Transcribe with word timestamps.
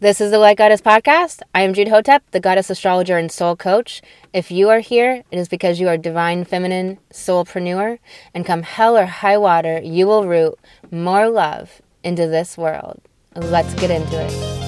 This 0.00 0.18
is 0.18 0.30
the 0.30 0.38
Light 0.38 0.56
Goddess 0.56 0.80
podcast. 0.80 1.42
I 1.54 1.60
am 1.60 1.74
Jude 1.74 1.88
Hotep, 1.88 2.22
the 2.30 2.40
goddess 2.40 2.70
astrologer 2.70 3.18
and 3.18 3.30
soul 3.30 3.54
coach. 3.54 4.00
If 4.32 4.50
you 4.50 4.70
are 4.70 4.78
here, 4.78 5.24
it 5.30 5.38
is 5.38 5.46
because 5.46 5.78
you 5.78 5.88
are 5.88 5.98
divine 5.98 6.46
feminine 6.46 6.96
soulpreneur, 7.12 7.98
and 8.32 8.46
come 8.46 8.62
hell 8.62 8.96
or 8.96 9.04
high 9.04 9.36
water, 9.36 9.78
you 9.84 10.06
will 10.06 10.26
root 10.26 10.58
more 10.90 11.28
love 11.28 11.82
into 12.02 12.26
this 12.26 12.56
world. 12.56 13.02
Let's 13.36 13.74
get 13.74 13.90
into 13.90 14.24
it. 14.24 14.59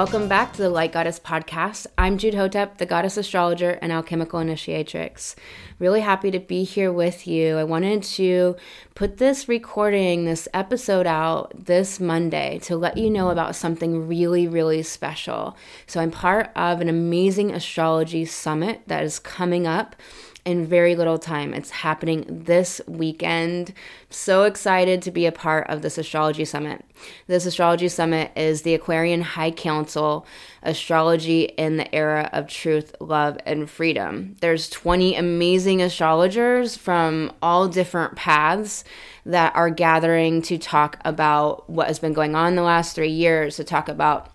Welcome 0.00 0.28
back 0.28 0.54
to 0.54 0.62
the 0.62 0.70
Light 0.70 0.92
Goddess 0.92 1.20
podcast. 1.20 1.86
I'm 1.98 2.16
Jude 2.16 2.32
Hotep, 2.32 2.78
the 2.78 2.86
goddess 2.86 3.18
astrologer 3.18 3.72
and 3.82 3.92
alchemical 3.92 4.40
initiatrix. 4.40 5.36
Really 5.78 6.00
happy 6.00 6.30
to 6.30 6.40
be 6.40 6.64
here 6.64 6.90
with 6.90 7.26
you. 7.26 7.58
I 7.58 7.64
wanted 7.64 8.02
to 8.04 8.56
put 8.94 9.18
this 9.18 9.46
recording, 9.46 10.24
this 10.24 10.48
episode 10.54 11.06
out 11.06 11.52
this 11.54 12.00
Monday 12.00 12.60
to 12.60 12.78
let 12.78 12.96
you 12.96 13.10
know 13.10 13.28
about 13.28 13.54
something 13.54 14.08
really, 14.08 14.48
really 14.48 14.82
special. 14.82 15.54
So, 15.86 16.00
I'm 16.00 16.10
part 16.10 16.50
of 16.56 16.80
an 16.80 16.88
amazing 16.88 17.50
astrology 17.50 18.24
summit 18.24 18.80
that 18.86 19.04
is 19.04 19.18
coming 19.18 19.66
up 19.66 19.96
in 20.44 20.66
very 20.66 20.96
little 20.96 21.18
time. 21.18 21.54
It's 21.54 21.70
happening 21.70 22.24
this 22.28 22.80
weekend. 22.86 23.72
So 24.08 24.44
excited 24.44 25.02
to 25.02 25.10
be 25.10 25.26
a 25.26 25.32
part 25.32 25.68
of 25.68 25.82
this 25.82 25.98
astrology 25.98 26.44
summit. 26.44 26.84
This 27.26 27.46
astrology 27.46 27.88
summit 27.88 28.30
is 28.36 28.62
the 28.62 28.74
Aquarian 28.74 29.22
High 29.22 29.50
Council 29.50 30.26
Astrology 30.62 31.42
in 31.42 31.76
the 31.76 31.94
Era 31.94 32.28
of 32.32 32.46
Truth, 32.46 32.94
Love, 33.00 33.38
and 33.46 33.68
Freedom. 33.68 34.36
There's 34.40 34.68
20 34.68 35.16
amazing 35.16 35.80
astrologers 35.82 36.76
from 36.76 37.32
all 37.40 37.68
different 37.68 38.16
paths 38.16 38.84
that 39.24 39.54
are 39.54 39.70
gathering 39.70 40.42
to 40.42 40.58
talk 40.58 40.98
about 41.04 41.68
what 41.68 41.86
has 41.86 41.98
been 41.98 42.12
going 42.12 42.34
on 42.34 42.56
the 42.56 42.62
last 42.62 42.94
three 42.94 43.10
years, 43.10 43.56
to 43.56 43.64
talk 43.64 43.88
about 43.88 44.30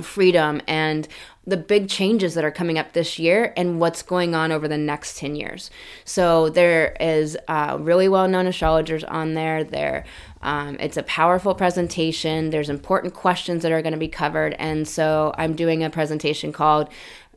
freedom 0.00 0.60
and 0.66 1.06
the 1.46 1.56
big 1.56 1.88
changes 1.88 2.34
that 2.34 2.44
are 2.44 2.52
coming 2.52 2.78
up 2.78 2.92
this 2.92 3.18
year 3.18 3.52
and 3.56 3.80
what's 3.80 4.02
going 4.02 4.34
on 4.34 4.52
over 4.52 4.68
the 4.68 4.78
next 4.78 5.18
10 5.18 5.34
years. 5.34 5.70
So 6.04 6.48
there 6.48 6.96
is 7.00 7.36
uh, 7.48 7.78
really 7.80 8.08
well-known 8.08 8.46
astrologers 8.46 9.02
on 9.04 9.34
there. 9.34 9.64
There, 9.64 10.04
um, 10.40 10.76
it's 10.78 10.96
a 10.96 11.02
powerful 11.02 11.54
presentation. 11.54 12.50
There's 12.50 12.70
important 12.70 13.14
questions 13.14 13.62
that 13.62 13.72
are 13.72 13.82
going 13.82 13.92
to 13.92 13.98
be 13.98 14.08
covered, 14.08 14.54
and 14.54 14.86
so 14.86 15.34
I'm 15.36 15.54
doing 15.54 15.82
a 15.82 15.90
presentation 15.90 16.52
called 16.52 16.88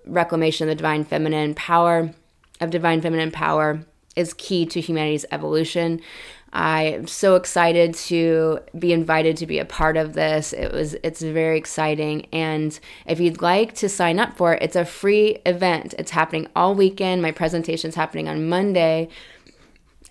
"Reclamation 0.05 0.67
of 0.67 0.71
the 0.71 0.75
Divine 0.75 1.03
Feminine 1.03 1.55
Power 1.55 2.11
of 2.61 2.69
Divine 2.69 3.01
Feminine 3.01 3.31
Power." 3.31 3.85
Is 4.15 4.33
key 4.33 4.65
to 4.67 4.79
humanity's 4.79 5.25
evolution. 5.29 5.99
I 6.55 6.83
am 6.83 7.05
so 7.05 7.35
excited 7.35 7.95
to 7.95 8.59
be 8.79 8.93
invited 8.93 9.35
to 9.37 9.45
be 9.45 9.59
a 9.59 9.65
part 9.65 9.97
of 9.97 10.13
this. 10.13 10.53
It 10.53 10.71
was 10.71 10.93
it's 11.03 11.21
very 11.21 11.57
exciting 11.57 12.27
and 12.31 12.79
if 13.05 13.19
you'd 13.19 13.41
like 13.41 13.73
to 13.75 13.89
sign 13.89 14.19
up 14.19 14.37
for 14.37 14.53
it, 14.53 14.63
it's 14.63 14.77
a 14.77 14.85
free 14.85 15.39
event. 15.45 15.93
It's 15.99 16.11
happening 16.11 16.47
all 16.55 16.73
weekend. 16.73 17.21
My 17.21 17.33
presentation's 17.33 17.95
happening 17.95 18.29
on 18.29 18.47
Monday 18.47 19.09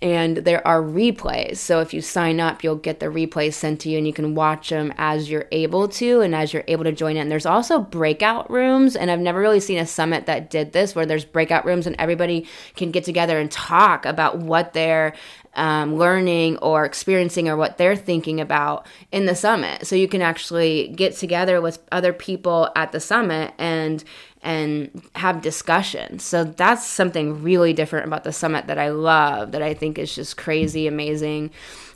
and 0.02 0.36
there 0.36 0.64
are 0.66 0.82
replays. 0.82 1.56
So 1.56 1.80
if 1.80 1.94
you 1.94 2.02
sign 2.02 2.38
up, 2.38 2.62
you'll 2.62 2.76
get 2.76 3.00
the 3.00 3.06
replays 3.06 3.54
sent 3.54 3.80
to 3.80 3.88
you 3.88 3.96
and 3.96 4.06
you 4.06 4.12
can 4.12 4.34
watch 4.34 4.68
them 4.68 4.92
as 4.98 5.30
you're 5.30 5.48
able 5.50 5.88
to 5.88 6.20
and 6.20 6.34
as 6.34 6.52
you're 6.52 6.64
able 6.68 6.84
to 6.84 6.92
join 6.92 7.16
in. 7.16 7.30
There's 7.30 7.46
also 7.46 7.80
breakout 7.80 8.50
rooms, 8.50 8.96
and 8.96 9.10
I've 9.10 9.20
never 9.20 9.40
really 9.40 9.60
seen 9.60 9.78
a 9.78 9.86
summit 9.86 10.26
that 10.26 10.50
did 10.50 10.72
this 10.72 10.94
where 10.94 11.06
there's 11.06 11.24
breakout 11.24 11.64
rooms 11.64 11.86
and 11.86 11.96
everybody 11.98 12.46
can 12.76 12.90
get 12.90 13.04
together 13.04 13.38
and 13.38 13.50
talk 13.50 14.04
about 14.04 14.38
what 14.38 14.74
they're 14.74 15.14
um, 15.56 15.96
learning 15.96 16.58
or 16.58 16.84
experiencing 16.84 17.48
or 17.48 17.56
what 17.56 17.78
they're 17.78 17.96
thinking 17.96 18.40
about 18.40 18.86
in 19.12 19.26
the 19.26 19.34
summit. 19.34 19.86
So 19.86 19.96
you 19.96 20.08
can 20.08 20.22
actually 20.22 20.88
get 20.88 21.16
together 21.16 21.60
with 21.60 21.78
other 21.92 22.12
people 22.12 22.70
at 22.76 22.92
the 22.92 23.00
summit 23.00 23.54
and 23.58 24.04
and 24.42 25.02
have 25.14 25.40
discussions. 25.40 26.22
So 26.22 26.44
that's 26.44 26.86
something 26.86 27.42
really 27.42 27.72
different 27.72 28.06
about 28.06 28.24
the 28.24 28.32
summit 28.32 28.66
that 28.66 28.78
I 28.78 28.90
love 28.90 29.52
that 29.52 29.62
I 29.62 29.72
think 29.72 29.98
is 29.98 30.14
just 30.14 30.36
crazy 30.36 30.86
amazing. 30.86 31.50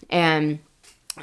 And 0.09 0.59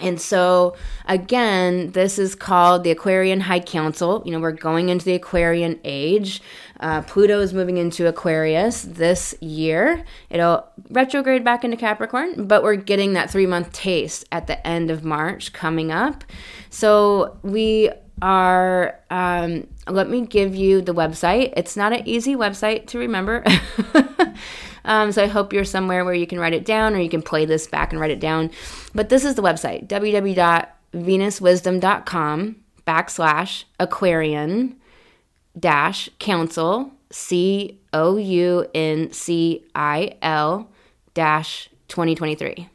and 0.01 0.19
so, 0.19 0.75
again, 1.06 1.91
this 1.91 2.19
is 2.19 2.35
called 2.35 2.83
the 2.83 2.91
Aquarian 2.91 3.41
High 3.41 3.59
Council. 3.59 4.22
You 4.25 4.31
know, 4.31 4.39
we're 4.39 4.51
going 4.51 4.89
into 4.89 5.06
the 5.06 5.16
Aquarian 5.16 5.79
age. 5.83 6.41
Uh, 6.79 7.01
Pluto 7.01 7.39
is 7.39 7.53
moving 7.53 7.78
into 7.78 8.07
Aquarius 8.07 8.83
this 8.83 9.35
year. 9.41 10.03
It'll 10.29 10.66
retrograde 10.89 11.44
back 11.44 11.63
into 11.63 11.78
Capricorn, 11.78 12.47
but 12.47 12.63
we're 12.63 12.75
getting 12.75 13.13
that 13.13 13.29
three 13.29 13.45
month 13.45 13.72
taste 13.72 14.25
at 14.31 14.47
the 14.47 14.66
end 14.66 14.91
of 14.91 15.03
March 15.03 15.53
coming 15.53 15.91
up. 15.91 16.23
So, 16.69 17.38
we 17.41 17.91
are, 18.22 19.00
um, 19.09 19.67
let 19.88 20.09
me 20.09 20.25
give 20.25 20.56
you 20.56 20.81
the 20.81 20.94
website. 20.94 21.53
It's 21.57 21.75
not 21.75 21.94
an 21.94 22.07
easy 22.07 22.35
website 22.35 22.88
to 22.88 22.97
remember. 22.97 23.44
Um, 24.85 25.12
so 25.12 25.23
I 25.23 25.28
hope 25.28 25.51
you're 25.51 25.66
somewhere 25.66 26.06
where 26.06 26.13
you 26.13 26.28
can 26.28 26.40
write 26.40 26.53
it 26.53 26.63
down 26.63 26.96
or 26.96 27.00
you 27.00 27.09
can 27.09 27.22
play 27.22 27.44
this 27.46 27.68
back 27.68 27.91
and 27.91 28.00
write 28.00 28.12
it 28.12 28.19
down. 28.19 28.51
But 28.94 29.09
this 29.09 29.25
is 29.25 29.35
the 29.35 29.41
website 29.41 29.88
www.venuswisdom.com 29.88 32.56
backslash 32.88 33.63
Aquarian 33.79 34.75
dash 35.57 36.09
council 36.19 36.91
C 37.12 37.79
O 37.94 38.18
U 38.18 38.68
N 38.74 39.12
C 39.12 39.63
I 39.74 40.18
L 40.22 40.69
dash 41.13 41.69
2023. 41.88 42.69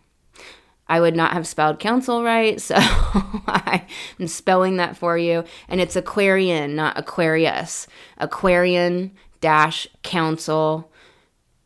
I 0.88 1.00
would 1.00 1.14
not 1.14 1.34
have 1.34 1.46
spelled 1.46 1.78
council 1.78 2.24
right, 2.24 2.60
so 2.60 2.74
I'm 3.46 4.26
spelling 4.26 4.78
that 4.78 4.96
for 4.96 5.16
you. 5.16 5.44
And 5.68 5.80
it's 5.80 5.94
Aquarian, 5.94 6.74
not 6.74 6.98
Aquarius. 6.98 7.86
Aquarian 8.18 9.12
dash 9.40 9.86
council 10.02 10.89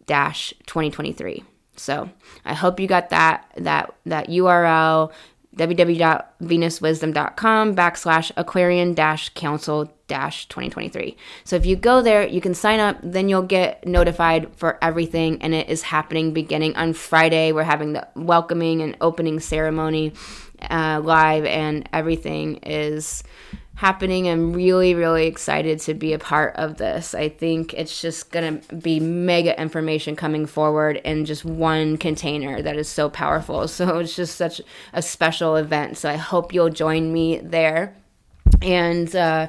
2023. 0.07 1.45
So 1.77 2.09
I 2.45 2.55
hope 2.55 2.81
you 2.81 2.87
got 2.87 3.11
that 3.11 3.51
that 3.57 3.95
that 4.07 4.29
URL 4.29 5.13
www.venuswisdom.com 5.57 7.77
backslash 7.77 8.33
aquarian 8.37 8.95
dash 8.95 9.29
council 9.31 9.91
dash 10.09 10.47
2023 10.49 11.17
so 11.45 11.57
if 11.57 11.65
you 11.65 11.77
go 11.77 12.03
there 12.03 12.27
you 12.27 12.41
can 12.41 12.55
sign 12.55 12.81
up 12.81 12.99
then 13.03 13.29
you'll 13.29 13.41
get 13.41 13.87
notified 13.87 14.53
for 14.57 14.77
everything 14.83 15.41
and 15.41 15.55
it 15.55 15.69
is 15.69 15.83
happening 15.83 16.33
beginning 16.33 16.75
on 16.77 16.93
friday 16.93 17.53
we're 17.53 17.63
having 17.63 17.93
the 17.93 18.05
welcoming 18.17 18.83
and 18.83 18.97
opening 19.01 19.39
ceremony 19.39 20.13
uh, 20.71 21.01
live 21.03 21.45
and 21.45 21.89
everything 21.93 22.57
is 22.57 23.23
happening. 23.75 24.29
I'm 24.29 24.53
really, 24.53 24.95
really 24.95 25.27
excited 25.27 25.81
to 25.81 25.95
be 25.95 26.13
a 26.13 26.19
part 26.19 26.55
of 26.57 26.77
this. 26.77 27.15
I 27.15 27.29
think 27.29 27.75
it's 27.75 28.01
just 28.01 28.31
going 28.31 28.61
to 28.61 28.75
be 28.77 29.01
mega 29.01 29.61
information 29.61 30.15
coming 30.15 30.47
forward 30.47 30.97
in 30.99 31.25
just 31.25 31.45
one 31.45 31.97
container 31.97 32.63
that 32.63 32.77
is 32.77 32.89
so 32.89 33.09
powerful. 33.09 33.69
So 33.75 33.99
it's 33.99 34.15
just 34.15 34.37
such 34.37 34.61
a 34.93 35.03
special 35.03 35.57
event. 35.57 35.99
So 35.99 36.09
I 36.09 36.15
hope 36.17 36.55
you'll 36.55 36.71
join 36.71 37.13
me 37.13 37.39
there. 37.39 37.97
And, 38.63 39.15
uh, 39.17 39.49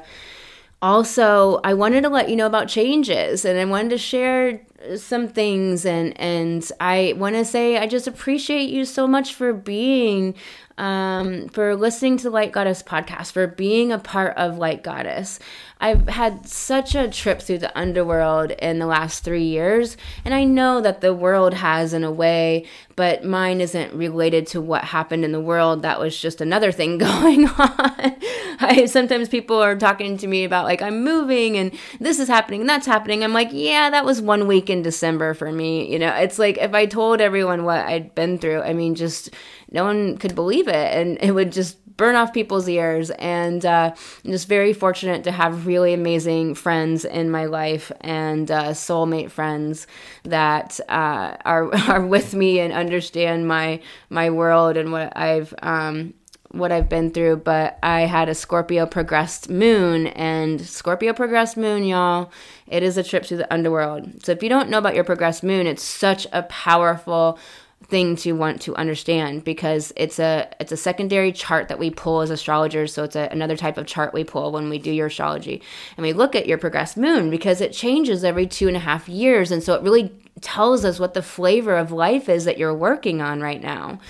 also 0.82 1.58
i 1.64 1.72
wanted 1.72 2.02
to 2.02 2.08
let 2.08 2.28
you 2.28 2.36
know 2.36 2.46
about 2.46 2.68
changes 2.68 3.44
and 3.44 3.58
i 3.58 3.64
wanted 3.64 3.88
to 3.88 3.98
share 3.98 4.60
some 4.96 5.26
things 5.26 5.86
and 5.86 6.18
and 6.20 6.70
i 6.80 7.14
want 7.16 7.34
to 7.34 7.44
say 7.44 7.78
i 7.78 7.86
just 7.86 8.06
appreciate 8.06 8.68
you 8.68 8.84
so 8.84 9.06
much 9.06 9.34
for 9.34 9.54
being 9.54 10.34
um, 10.78 11.48
for 11.48 11.74
listening 11.76 12.16
to 12.18 12.24
the 12.24 12.30
Light 12.30 12.52
Goddess 12.52 12.82
podcast, 12.82 13.32
for 13.32 13.46
being 13.46 13.92
a 13.92 13.98
part 13.98 14.36
of 14.36 14.58
Light 14.58 14.82
Goddess. 14.82 15.38
I've 15.78 16.08
had 16.08 16.48
such 16.48 16.94
a 16.94 17.08
trip 17.08 17.42
through 17.42 17.58
the 17.58 17.78
underworld 17.78 18.50
in 18.52 18.78
the 18.78 18.86
last 18.86 19.22
three 19.22 19.44
years, 19.44 19.98
and 20.24 20.32
I 20.32 20.44
know 20.44 20.80
that 20.80 21.02
the 21.02 21.12
world 21.12 21.52
has 21.52 21.92
in 21.92 22.02
a 22.02 22.10
way, 22.10 22.64
but 22.96 23.24
mine 23.24 23.60
isn't 23.60 23.92
related 23.92 24.46
to 24.48 24.60
what 24.62 24.84
happened 24.84 25.22
in 25.22 25.32
the 25.32 25.40
world. 25.40 25.82
That 25.82 26.00
was 26.00 26.18
just 26.18 26.40
another 26.40 26.72
thing 26.72 26.96
going 26.98 27.46
on. 27.46 28.16
I 28.58 28.86
sometimes 28.86 29.28
people 29.28 29.58
are 29.58 29.76
talking 29.76 30.16
to 30.16 30.26
me 30.26 30.44
about 30.44 30.64
like 30.64 30.80
I'm 30.80 31.04
moving 31.04 31.58
and 31.58 31.72
this 32.00 32.18
is 32.18 32.28
happening 32.28 32.62
and 32.62 32.70
that's 32.70 32.86
happening. 32.86 33.22
I'm 33.22 33.34
like, 33.34 33.50
yeah, 33.52 33.90
that 33.90 34.06
was 34.06 34.22
one 34.22 34.46
week 34.46 34.70
in 34.70 34.80
December 34.80 35.34
for 35.34 35.52
me. 35.52 35.92
You 35.92 35.98
know, 35.98 36.14
it's 36.14 36.38
like 36.38 36.56
if 36.56 36.72
I 36.72 36.86
told 36.86 37.20
everyone 37.20 37.64
what 37.64 37.84
I'd 37.84 38.14
been 38.14 38.38
through, 38.38 38.62
I 38.62 38.72
mean, 38.72 38.94
just 38.94 39.28
no 39.70 39.84
one 39.84 40.16
could 40.16 40.34
believe 40.34 40.68
it, 40.68 40.74
and 40.74 41.18
it 41.20 41.32
would 41.32 41.52
just 41.52 41.76
burn 41.96 42.14
off 42.14 42.32
people's 42.32 42.68
ears. 42.68 43.10
And 43.10 43.64
uh, 43.64 43.94
I'm 44.24 44.30
just 44.30 44.48
very 44.48 44.72
fortunate 44.72 45.24
to 45.24 45.32
have 45.32 45.66
really 45.66 45.94
amazing 45.94 46.54
friends 46.54 47.04
in 47.04 47.30
my 47.30 47.46
life 47.46 47.90
and 48.00 48.50
uh, 48.50 48.70
soulmate 48.70 49.30
friends 49.30 49.86
that 50.24 50.78
uh, 50.88 51.36
are 51.44 51.74
are 51.88 52.04
with 52.06 52.34
me 52.34 52.60
and 52.60 52.72
understand 52.72 53.48
my 53.48 53.80
my 54.10 54.30
world 54.30 54.76
and 54.76 54.92
what 54.92 55.16
I've 55.16 55.54
um, 55.62 56.14
what 56.50 56.72
I've 56.72 56.88
been 56.88 57.10
through, 57.10 57.38
but 57.38 57.78
I 57.82 58.02
had 58.02 58.28
a 58.28 58.34
Scorpio 58.34 58.86
progressed 58.86 59.48
moon, 59.48 60.06
and 60.08 60.60
Scorpio 60.60 61.12
progressed 61.12 61.56
moon, 61.56 61.84
y'all, 61.84 62.30
it 62.66 62.82
is 62.82 62.96
a 62.96 63.02
trip 63.02 63.24
to 63.24 63.36
the 63.36 63.52
underworld. 63.52 64.24
So 64.24 64.32
if 64.32 64.42
you 64.42 64.48
don't 64.48 64.70
know 64.70 64.78
about 64.78 64.94
your 64.94 65.04
progressed 65.04 65.42
moon, 65.42 65.66
it's 65.66 65.82
such 65.82 66.26
a 66.32 66.42
powerful 66.44 67.38
thing 67.84 68.16
to 68.16 68.32
want 68.32 68.60
to 68.62 68.74
understand 68.74 69.44
because 69.44 69.92
it's 69.96 70.18
a 70.18 70.48
it's 70.58 70.72
a 70.72 70.76
secondary 70.76 71.30
chart 71.30 71.68
that 71.68 71.78
we 71.78 71.90
pull 71.90 72.20
as 72.20 72.30
astrologers 72.30 72.92
so 72.92 73.04
it's 73.04 73.14
a, 73.14 73.28
another 73.30 73.56
type 73.56 73.76
of 73.76 73.86
chart 73.86 74.12
we 74.12 74.24
pull 74.24 74.50
when 74.50 74.68
we 74.68 74.78
do 74.78 74.90
your 74.90 75.06
astrology 75.06 75.62
and 75.96 76.04
we 76.04 76.12
look 76.12 76.34
at 76.34 76.46
your 76.46 76.58
progressed 76.58 76.96
moon 76.96 77.30
because 77.30 77.60
it 77.60 77.72
changes 77.72 78.24
every 78.24 78.46
two 78.46 78.66
and 78.66 78.76
a 78.76 78.80
half 78.80 79.08
years 79.08 79.52
and 79.52 79.62
so 79.62 79.74
it 79.74 79.82
really 79.82 80.10
tells 80.40 80.84
us 80.84 80.98
what 80.98 81.14
the 81.14 81.22
flavor 81.22 81.76
of 81.76 81.92
life 81.92 82.28
is 82.28 82.44
that 82.44 82.58
you're 82.58 82.74
working 82.74 83.20
on 83.20 83.40
right 83.40 83.62
now 83.62 84.00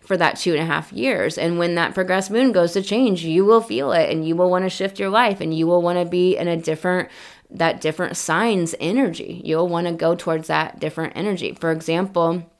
for 0.00 0.16
that 0.16 0.36
two 0.36 0.52
and 0.52 0.60
a 0.60 0.66
half 0.66 0.92
years. 0.92 1.38
And 1.38 1.58
when 1.58 1.76
that 1.76 1.94
progressed 1.94 2.30
moon 2.30 2.52
goes 2.52 2.72
to 2.72 2.82
change, 2.82 3.24
you 3.24 3.44
will 3.44 3.60
feel 3.60 3.92
it 3.92 4.10
and 4.10 4.26
you 4.26 4.36
will 4.36 4.50
want 4.50 4.64
to 4.64 4.70
shift 4.70 4.98
your 4.98 5.10
life 5.10 5.40
and 5.40 5.56
you 5.56 5.66
will 5.66 5.80
want 5.80 5.98
to 5.98 6.04
be 6.04 6.36
in 6.36 6.48
a 6.48 6.56
different 6.56 7.08
that 7.50 7.80
different 7.80 8.16
signs 8.16 8.74
energy. 8.80 9.42
You'll 9.44 9.68
want 9.68 9.86
to 9.86 9.92
go 9.92 10.14
towards 10.14 10.48
that 10.48 10.80
different 10.80 11.14
energy. 11.16 11.52
For 11.52 11.70
example, 11.70 12.50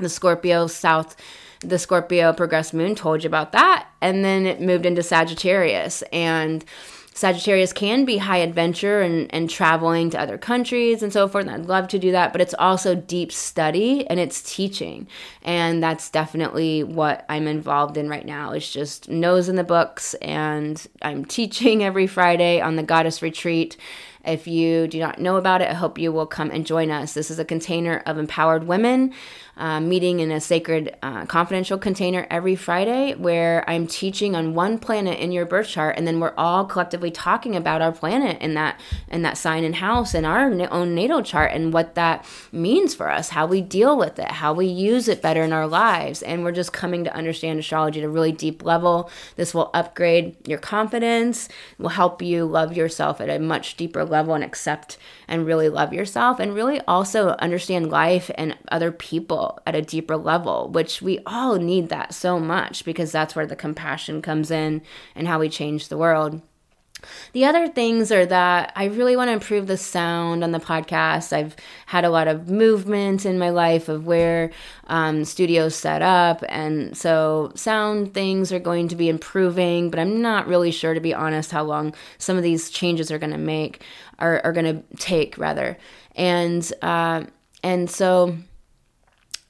the 0.00 0.08
Scorpio 0.08 0.66
South, 0.66 1.16
the 1.60 1.78
Scorpio 1.78 2.32
progressed 2.32 2.74
moon 2.74 2.94
told 2.94 3.22
you 3.22 3.28
about 3.28 3.52
that. 3.52 3.88
And 4.00 4.24
then 4.24 4.46
it 4.46 4.60
moved 4.60 4.86
into 4.86 5.02
Sagittarius. 5.02 6.02
And 6.12 6.64
Sagittarius 7.12 7.72
can 7.74 8.04
be 8.04 8.16
high 8.16 8.38
adventure 8.38 9.02
and, 9.02 9.32
and 9.34 9.50
traveling 9.50 10.08
to 10.10 10.18
other 10.18 10.38
countries 10.38 11.02
and 11.02 11.12
so 11.12 11.28
forth. 11.28 11.46
And 11.46 11.54
I'd 11.54 11.66
love 11.66 11.86
to 11.88 11.98
do 11.98 12.12
that, 12.12 12.32
but 12.32 12.40
it's 12.40 12.54
also 12.54 12.94
deep 12.94 13.30
study 13.30 14.06
and 14.06 14.18
it's 14.18 14.40
teaching. 14.42 15.06
And 15.42 15.82
that's 15.82 16.08
definitely 16.08 16.82
what 16.82 17.26
I'm 17.28 17.46
involved 17.46 17.96
in 17.96 18.08
right 18.08 18.24
now. 18.24 18.52
It's 18.52 18.72
just 18.72 19.10
nose 19.10 19.50
in 19.50 19.56
the 19.56 19.64
books 19.64 20.14
and 20.14 20.86
I'm 21.02 21.24
teaching 21.38 21.84
every 21.84 22.06
Friday 22.06 22.60
on 22.60 22.76
the 22.76 22.82
Goddess 22.82 23.20
Retreat 23.20 23.76
if 24.24 24.46
you 24.46 24.86
do 24.86 24.98
not 24.98 25.18
know 25.18 25.36
about 25.36 25.62
it, 25.62 25.68
I 25.70 25.74
hope 25.74 25.98
you 25.98 26.12
will 26.12 26.26
come 26.26 26.50
and 26.50 26.66
join 26.66 26.90
us. 26.90 27.14
This 27.14 27.30
is 27.30 27.38
a 27.38 27.44
container 27.44 28.02
of 28.06 28.18
empowered 28.18 28.64
women 28.64 29.12
uh, 29.56 29.78
meeting 29.78 30.20
in 30.20 30.30
a 30.30 30.40
sacred 30.40 30.96
uh, 31.02 31.26
confidential 31.26 31.76
container 31.76 32.26
every 32.30 32.56
Friday 32.56 33.14
where 33.14 33.68
I'm 33.68 33.86
teaching 33.86 34.34
on 34.34 34.54
one 34.54 34.78
planet 34.78 35.18
in 35.18 35.32
your 35.32 35.44
birth 35.44 35.68
chart, 35.68 35.96
and 35.98 36.06
then 36.06 36.18
we're 36.18 36.34
all 36.38 36.64
collectively 36.64 37.10
talking 37.10 37.54
about 37.54 37.82
our 37.82 37.92
planet 37.92 38.40
in 38.40 38.54
that 38.54 38.80
in 39.08 39.22
that 39.22 39.36
sign 39.36 39.64
and 39.64 39.76
house 39.76 40.14
in 40.14 40.24
our 40.24 40.50
own 40.70 40.94
natal 40.94 41.22
chart 41.22 41.52
and 41.52 41.72
what 41.72 41.94
that 41.94 42.24
means 42.52 42.94
for 42.94 43.10
us, 43.10 43.30
how 43.30 43.46
we 43.46 43.60
deal 43.60 43.98
with 43.98 44.18
it, 44.18 44.30
how 44.30 44.54
we 44.54 44.66
use 44.66 45.08
it 45.08 45.20
better 45.20 45.42
in 45.42 45.52
our 45.52 45.66
lives, 45.66 46.22
and 46.22 46.42
we're 46.42 46.52
just 46.52 46.72
coming 46.72 47.04
to 47.04 47.14
understand 47.14 47.58
astrology 47.58 48.00
at 48.00 48.06
a 48.06 48.08
really 48.08 48.32
deep 48.32 48.64
level. 48.64 49.10
This 49.36 49.52
will 49.52 49.70
upgrade 49.74 50.36
your 50.48 50.58
confidence, 50.58 51.48
will 51.78 51.90
help 51.90 52.22
you 52.22 52.46
love 52.46 52.76
yourself 52.76 53.20
at 53.20 53.28
a 53.28 53.38
much 53.38 53.76
deeper 53.76 54.04
level 54.10 54.34
and 54.34 54.44
accept 54.44 54.98
and 55.28 55.46
really 55.46 55.68
love 55.68 55.92
yourself 55.92 56.40
and 56.40 56.54
really 56.54 56.80
also 56.82 57.30
understand 57.38 57.90
life 57.90 58.30
and 58.34 58.56
other 58.70 58.92
people 58.92 59.58
at 59.66 59.74
a 59.74 59.82
deeper 59.82 60.16
level, 60.16 60.68
which 60.70 61.00
we 61.00 61.20
all 61.26 61.56
need 61.56 61.88
that 61.88 62.12
so 62.12 62.38
much 62.38 62.84
because 62.84 63.12
that's 63.12 63.34
where 63.34 63.46
the 63.46 63.56
compassion 63.56 64.20
comes 64.20 64.50
in 64.50 64.82
and 65.14 65.26
how 65.26 65.38
we 65.38 65.48
change 65.48 65.88
the 65.88 65.98
world. 65.98 66.42
The 67.32 67.44
other 67.44 67.68
things 67.68 68.10
are 68.12 68.26
that 68.26 68.72
I 68.76 68.86
really 68.86 69.16
want 69.16 69.28
to 69.28 69.32
improve 69.32 69.66
the 69.66 69.76
sound 69.76 70.42
on 70.44 70.52
the 70.52 70.58
podcast. 70.58 71.32
I've 71.32 71.56
had 71.86 72.04
a 72.04 72.10
lot 72.10 72.28
of 72.28 72.48
movement 72.48 73.26
in 73.26 73.38
my 73.38 73.50
life 73.50 73.88
of 73.88 74.06
where 74.06 74.50
um, 74.86 75.24
studios 75.24 75.74
set 75.74 76.02
up, 76.02 76.42
and 76.48 76.96
so 76.96 77.52
sound 77.54 78.14
things 78.14 78.52
are 78.52 78.58
going 78.58 78.88
to 78.88 78.96
be 78.96 79.08
improving. 79.08 79.90
But 79.90 80.00
I'm 80.00 80.20
not 80.20 80.46
really 80.46 80.70
sure, 80.70 80.94
to 80.94 81.00
be 81.00 81.14
honest, 81.14 81.50
how 81.50 81.64
long 81.64 81.94
some 82.18 82.36
of 82.36 82.42
these 82.42 82.70
changes 82.70 83.10
are 83.10 83.18
going 83.18 83.32
to 83.32 83.38
make 83.38 83.82
are, 84.18 84.40
are 84.44 84.52
going 84.52 84.66
to 84.66 84.96
take, 84.96 85.38
rather. 85.38 85.78
And 86.14 86.70
uh, 86.82 87.24
and 87.62 87.90
so 87.90 88.36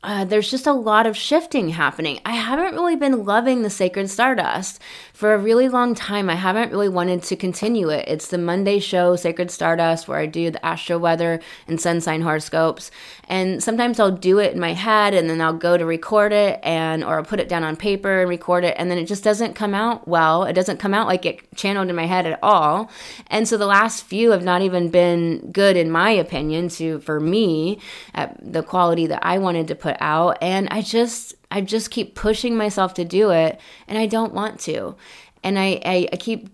uh, 0.03 0.25
there's 0.25 0.51
just 0.51 0.67
a 0.67 0.73
lot 0.73 1.07
of 1.07 1.17
shifting 1.17 1.71
happening. 1.71 2.21
I 2.25 2.33
haven't 2.33 2.75
really 2.75 2.97
been 2.97 3.25
loving 3.25 3.63
the 3.63 3.71
Sacred 3.71 4.09
Stardust 4.09 4.81
for 5.21 5.35
a 5.35 5.39
really 5.39 5.69
long 5.69 5.95
time. 5.95 6.31
I 6.31 6.35
haven't 6.35 6.73
really 6.73 6.89
wanted 6.89 7.23
to 7.25 7.37
continue 7.37 7.91
it. 7.91 8.09
It's 8.09 8.29
the 8.29 8.39
Monday 8.39 8.79
show, 8.79 9.17
Sacred 9.17 9.51
Stardust, 9.51 10.09
where 10.09 10.19
I 10.19 10.25
do 10.25 10.51
the 10.51 10.65
astro 10.65 10.97
weather 10.97 11.41
and 11.69 11.79
sun 11.79 12.01
sign 12.01 12.23
horoscopes. 12.23 12.91
And 13.29 13.63
sometimes 13.63 14.01
I'll 14.01 14.11
do 14.11 14.39
it 14.39 14.55
in 14.55 14.59
my 14.59 14.73
head 14.73 15.13
and 15.13 15.29
then 15.29 15.43
I'll 15.43 15.53
go 15.53 15.77
to 15.77 15.85
record 15.85 16.33
it 16.33 16.59
and 16.63 17.05
or 17.05 17.19
I'll 17.19 17.25
put 17.25 17.39
it 17.39 17.51
down 17.51 17.65
on 17.65 17.77
paper 17.77 18.23
and 18.23 18.31
record 18.31 18.65
it 18.65 18.75
and 18.79 18.91
then 18.91 18.97
it 18.97 19.05
just 19.05 19.23
doesn't 19.23 19.53
come 19.53 19.75
out 19.75 20.09
well. 20.09 20.45
It 20.45 20.55
doesn't 20.55 20.79
come 20.79 20.95
out 20.95 21.07
like 21.07 21.27
it 21.27 21.55
channeled 21.55 21.91
in 21.91 21.97
my 21.97 22.07
head 22.07 22.25
at 22.25 22.39
all. 22.43 22.91
And 23.27 23.47
so 23.47 23.59
the 23.59 23.67
last 23.67 24.05
few 24.05 24.31
have 24.31 24.43
not 24.43 24.63
even 24.63 24.89
been 24.89 25.53
good 25.53 25.77
in 25.77 25.91
my 25.91 26.13
opinion 26.13 26.71
to 26.71 26.99
for 27.01 27.21
me 27.21 27.79
at 28.15 28.39
the 28.41 28.63
quality 28.63 29.07
that 29.09 29.21
I 29.23 29.37
wanted 29.37 29.69
to 29.69 29.75
put 29.75 29.99
out. 30.01 30.39
And 30.41 30.67
I 30.71 30.81
just 30.81 31.35
I 31.51 31.61
just 31.61 31.91
keep 31.91 32.15
pushing 32.15 32.57
myself 32.57 32.95
to 32.95 33.05
do 33.05 33.31
it 33.31 33.61
and 33.89 33.99
I 33.99 34.07
don't 34.07 34.33
want 34.33 34.61
to. 34.61 34.97
And 35.43 35.59
I, 35.59 35.81
I, 35.85 36.09
I 36.13 36.17
keep 36.17 36.49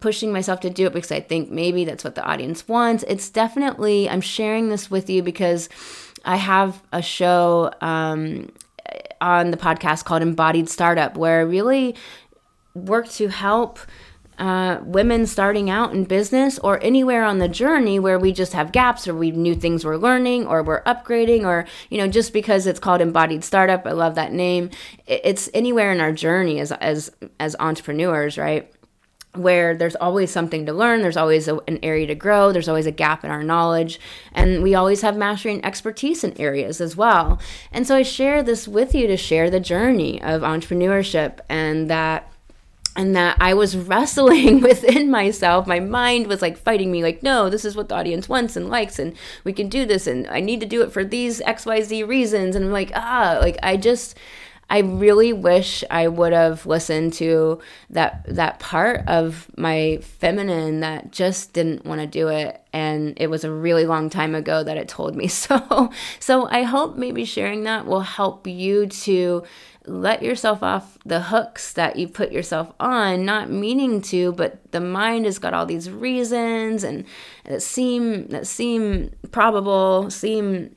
pushing 0.00 0.32
myself 0.32 0.60
to 0.60 0.70
do 0.70 0.86
it 0.86 0.92
because 0.92 1.12
I 1.12 1.20
think 1.20 1.50
maybe 1.50 1.84
that's 1.84 2.04
what 2.04 2.14
the 2.14 2.24
audience 2.24 2.66
wants. 2.68 3.04
It's 3.08 3.30
definitely, 3.30 4.08
I'm 4.08 4.20
sharing 4.20 4.68
this 4.68 4.90
with 4.90 5.08
you 5.08 5.22
because 5.22 5.68
I 6.24 6.36
have 6.36 6.82
a 6.92 7.02
show 7.02 7.70
um, 7.80 8.50
on 9.20 9.50
the 9.50 9.56
podcast 9.56 10.04
called 10.04 10.22
Embodied 10.22 10.68
Startup 10.68 11.16
where 11.16 11.38
I 11.40 11.42
really 11.42 11.94
work 12.74 13.08
to 13.08 13.28
help 13.28 13.78
uh, 14.38 14.78
women 14.82 15.26
starting 15.26 15.70
out 15.70 15.92
in 15.92 16.04
business 16.04 16.58
or 16.58 16.82
anywhere 16.82 17.24
on 17.24 17.38
the 17.38 17.48
journey 17.48 17.98
where 17.98 18.18
we 18.18 18.32
just 18.32 18.52
have 18.52 18.72
gaps 18.72 19.08
or 19.08 19.14
we 19.14 19.30
new 19.30 19.54
things 19.54 19.84
we're 19.84 19.96
learning 19.96 20.46
or 20.46 20.62
we're 20.62 20.82
upgrading 20.82 21.44
or 21.44 21.66
you 21.90 21.98
know 21.98 22.06
just 22.06 22.32
because 22.32 22.66
it's 22.66 22.80
called 22.80 23.00
embodied 23.00 23.42
startup 23.42 23.86
i 23.86 23.92
love 23.92 24.14
that 24.14 24.32
name 24.32 24.68
it's 25.06 25.48
anywhere 25.54 25.90
in 25.90 26.00
our 26.00 26.12
journey 26.12 26.60
as 26.60 26.70
as 26.72 27.10
as 27.40 27.56
entrepreneurs 27.58 28.36
right 28.36 28.72
where 29.36 29.76
there's 29.76 29.96
always 29.96 30.30
something 30.30 30.66
to 30.66 30.72
learn, 30.72 31.02
there's 31.02 31.16
always 31.16 31.48
a, 31.48 31.56
an 31.68 31.78
area 31.82 32.06
to 32.06 32.14
grow, 32.14 32.52
there's 32.52 32.68
always 32.68 32.86
a 32.86 32.92
gap 32.92 33.24
in 33.24 33.30
our 33.30 33.42
knowledge, 33.42 34.00
and 34.32 34.62
we 34.62 34.74
always 34.74 35.02
have 35.02 35.16
mastery 35.16 35.54
and 35.54 35.64
expertise 35.64 36.24
in 36.24 36.38
areas 36.40 36.80
as 36.80 36.96
well. 36.96 37.38
And 37.72 37.86
so 37.86 37.96
I 37.96 38.02
share 38.02 38.42
this 38.42 38.66
with 38.66 38.94
you 38.94 39.06
to 39.06 39.16
share 39.16 39.50
the 39.50 39.60
journey 39.60 40.20
of 40.22 40.42
entrepreneurship 40.42 41.40
and 41.48 41.90
that 41.90 42.32
and 42.96 43.14
that 43.14 43.36
I 43.40 43.54
was 43.54 43.76
wrestling 43.76 44.60
within 44.62 45.10
myself. 45.10 45.66
My 45.66 45.80
mind 45.80 46.26
was 46.26 46.42
like 46.42 46.56
fighting 46.56 46.90
me, 46.90 47.02
like, 47.02 47.22
no, 47.22 47.48
this 47.50 47.64
is 47.64 47.76
what 47.76 47.88
the 47.88 47.94
audience 47.94 48.28
wants 48.28 48.56
and 48.56 48.68
likes, 48.68 48.98
and 48.98 49.14
we 49.44 49.52
can 49.52 49.68
do 49.68 49.84
this, 49.84 50.06
and 50.06 50.26
I 50.28 50.40
need 50.40 50.60
to 50.60 50.66
do 50.66 50.82
it 50.82 50.92
for 50.92 51.04
these 51.04 51.40
XYZ 51.40 52.08
reasons. 52.08 52.56
And 52.56 52.66
I'm 52.66 52.72
like, 52.72 52.92
ah, 52.94 53.38
like, 53.40 53.58
I 53.62 53.76
just, 53.76 54.16
I 54.68 54.78
really 54.80 55.32
wish 55.32 55.84
I 55.90 56.08
would 56.08 56.32
have 56.32 56.66
listened 56.66 57.12
to 57.14 57.60
that 57.90 58.24
that 58.26 58.58
part 58.58 59.04
of 59.06 59.48
my 59.56 59.98
feminine 60.02 60.80
that 60.80 61.12
just 61.12 61.52
didn't 61.52 61.84
want 61.84 62.00
to 62.00 62.06
do 62.06 62.28
it 62.28 62.60
and 62.72 63.14
it 63.16 63.28
was 63.28 63.44
a 63.44 63.50
really 63.50 63.86
long 63.86 64.10
time 64.10 64.34
ago 64.34 64.64
that 64.64 64.76
it 64.76 64.88
told 64.88 65.14
me. 65.14 65.28
So 65.36 65.90
so 66.18 66.48
I 66.48 66.62
hope 66.62 66.96
maybe 66.96 67.24
sharing 67.24 67.64
that 67.64 67.86
will 67.86 68.00
help 68.00 68.46
you 68.46 68.86
to 68.86 69.44
let 69.86 70.22
yourself 70.22 70.62
off 70.62 70.98
the 71.04 71.20
hooks 71.20 71.72
that 71.74 71.96
you 71.96 72.08
put 72.08 72.32
yourself 72.32 72.72
on 72.80 73.24
not 73.24 73.48
meaning 73.48 74.00
to 74.02 74.32
but 74.32 74.60
the 74.72 74.80
mind 74.80 75.24
has 75.24 75.38
got 75.38 75.54
all 75.54 75.64
these 75.64 75.88
reasons 75.88 76.82
and 76.82 77.04
that 77.44 77.62
seem 77.62 78.26
that 78.28 78.46
seem 78.46 79.12
probable 79.30 80.10
seem 80.10 80.74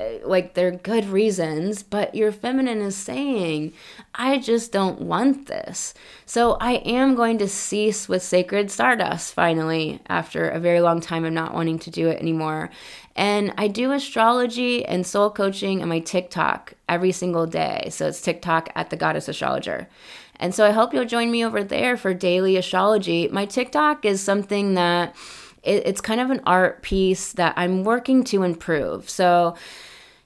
Uh, 0.00 0.26
like 0.26 0.54
they're 0.54 0.70
good 0.70 1.04
reasons, 1.06 1.82
but 1.82 2.14
your 2.14 2.32
feminine 2.32 2.80
is 2.80 2.96
saying, 2.96 3.72
I 4.14 4.38
just 4.38 4.72
don't 4.72 5.00
want 5.00 5.46
this. 5.46 5.92
So 6.24 6.56
I 6.60 6.74
am 6.76 7.14
going 7.14 7.38
to 7.38 7.48
cease 7.48 8.08
with 8.08 8.22
sacred 8.22 8.70
stardust 8.70 9.34
finally 9.34 10.00
after 10.08 10.48
a 10.48 10.60
very 10.60 10.80
long 10.80 11.00
time 11.00 11.24
of 11.24 11.32
not 11.32 11.54
wanting 11.54 11.78
to 11.80 11.90
do 11.90 12.08
it 12.08 12.20
anymore. 12.20 12.70
And 13.14 13.52
I 13.58 13.68
do 13.68 13.92
astrology 13.92 14.84
and 14.84 15.06
soul 15.06 15.30
coaching 15.30 15.82
on 15.82 15.88
my 15.88 16.00
TikTok 16.00 16.74
every 16.88 17.12
single 17.12 17.46
day. 17.46 17.88
So 17.90 18.06
it's 18.06 18.22
TikTok 18.22 18.70
at 18.74 18.90
the 18.90 18.96
Goddess 18.96 19.28
Astrologer. 19.28 19.88
And 20.36 20.54
so 20.54 20.64
I 20.64 20.70
hope 20.70 20.94
you'll 20.94 21.04
join 21.04 21.30
me 21.30 21.44
over 21.44 21.62
there 21.62 21.98
for 21.98 22.14
daily 22.14 22.56
astrology. 22.56 23.28
My 23.28 23.44
TikTok 23.44 24.06
is 24.06 24.22
something 24.22 24.74
that 24.74 25.14
it's 25.62 26.00
kind 26.00 26.20
of 26.22 26.30
an 26.30 26.40
art 26.46 26.80
piece 26.80 27.32
that 27.32 27.52
I'm 27.56 27.84
working 27.84 28.24
to 28.24 28.42
improve. 28.42 29.10
So 29.10 29.56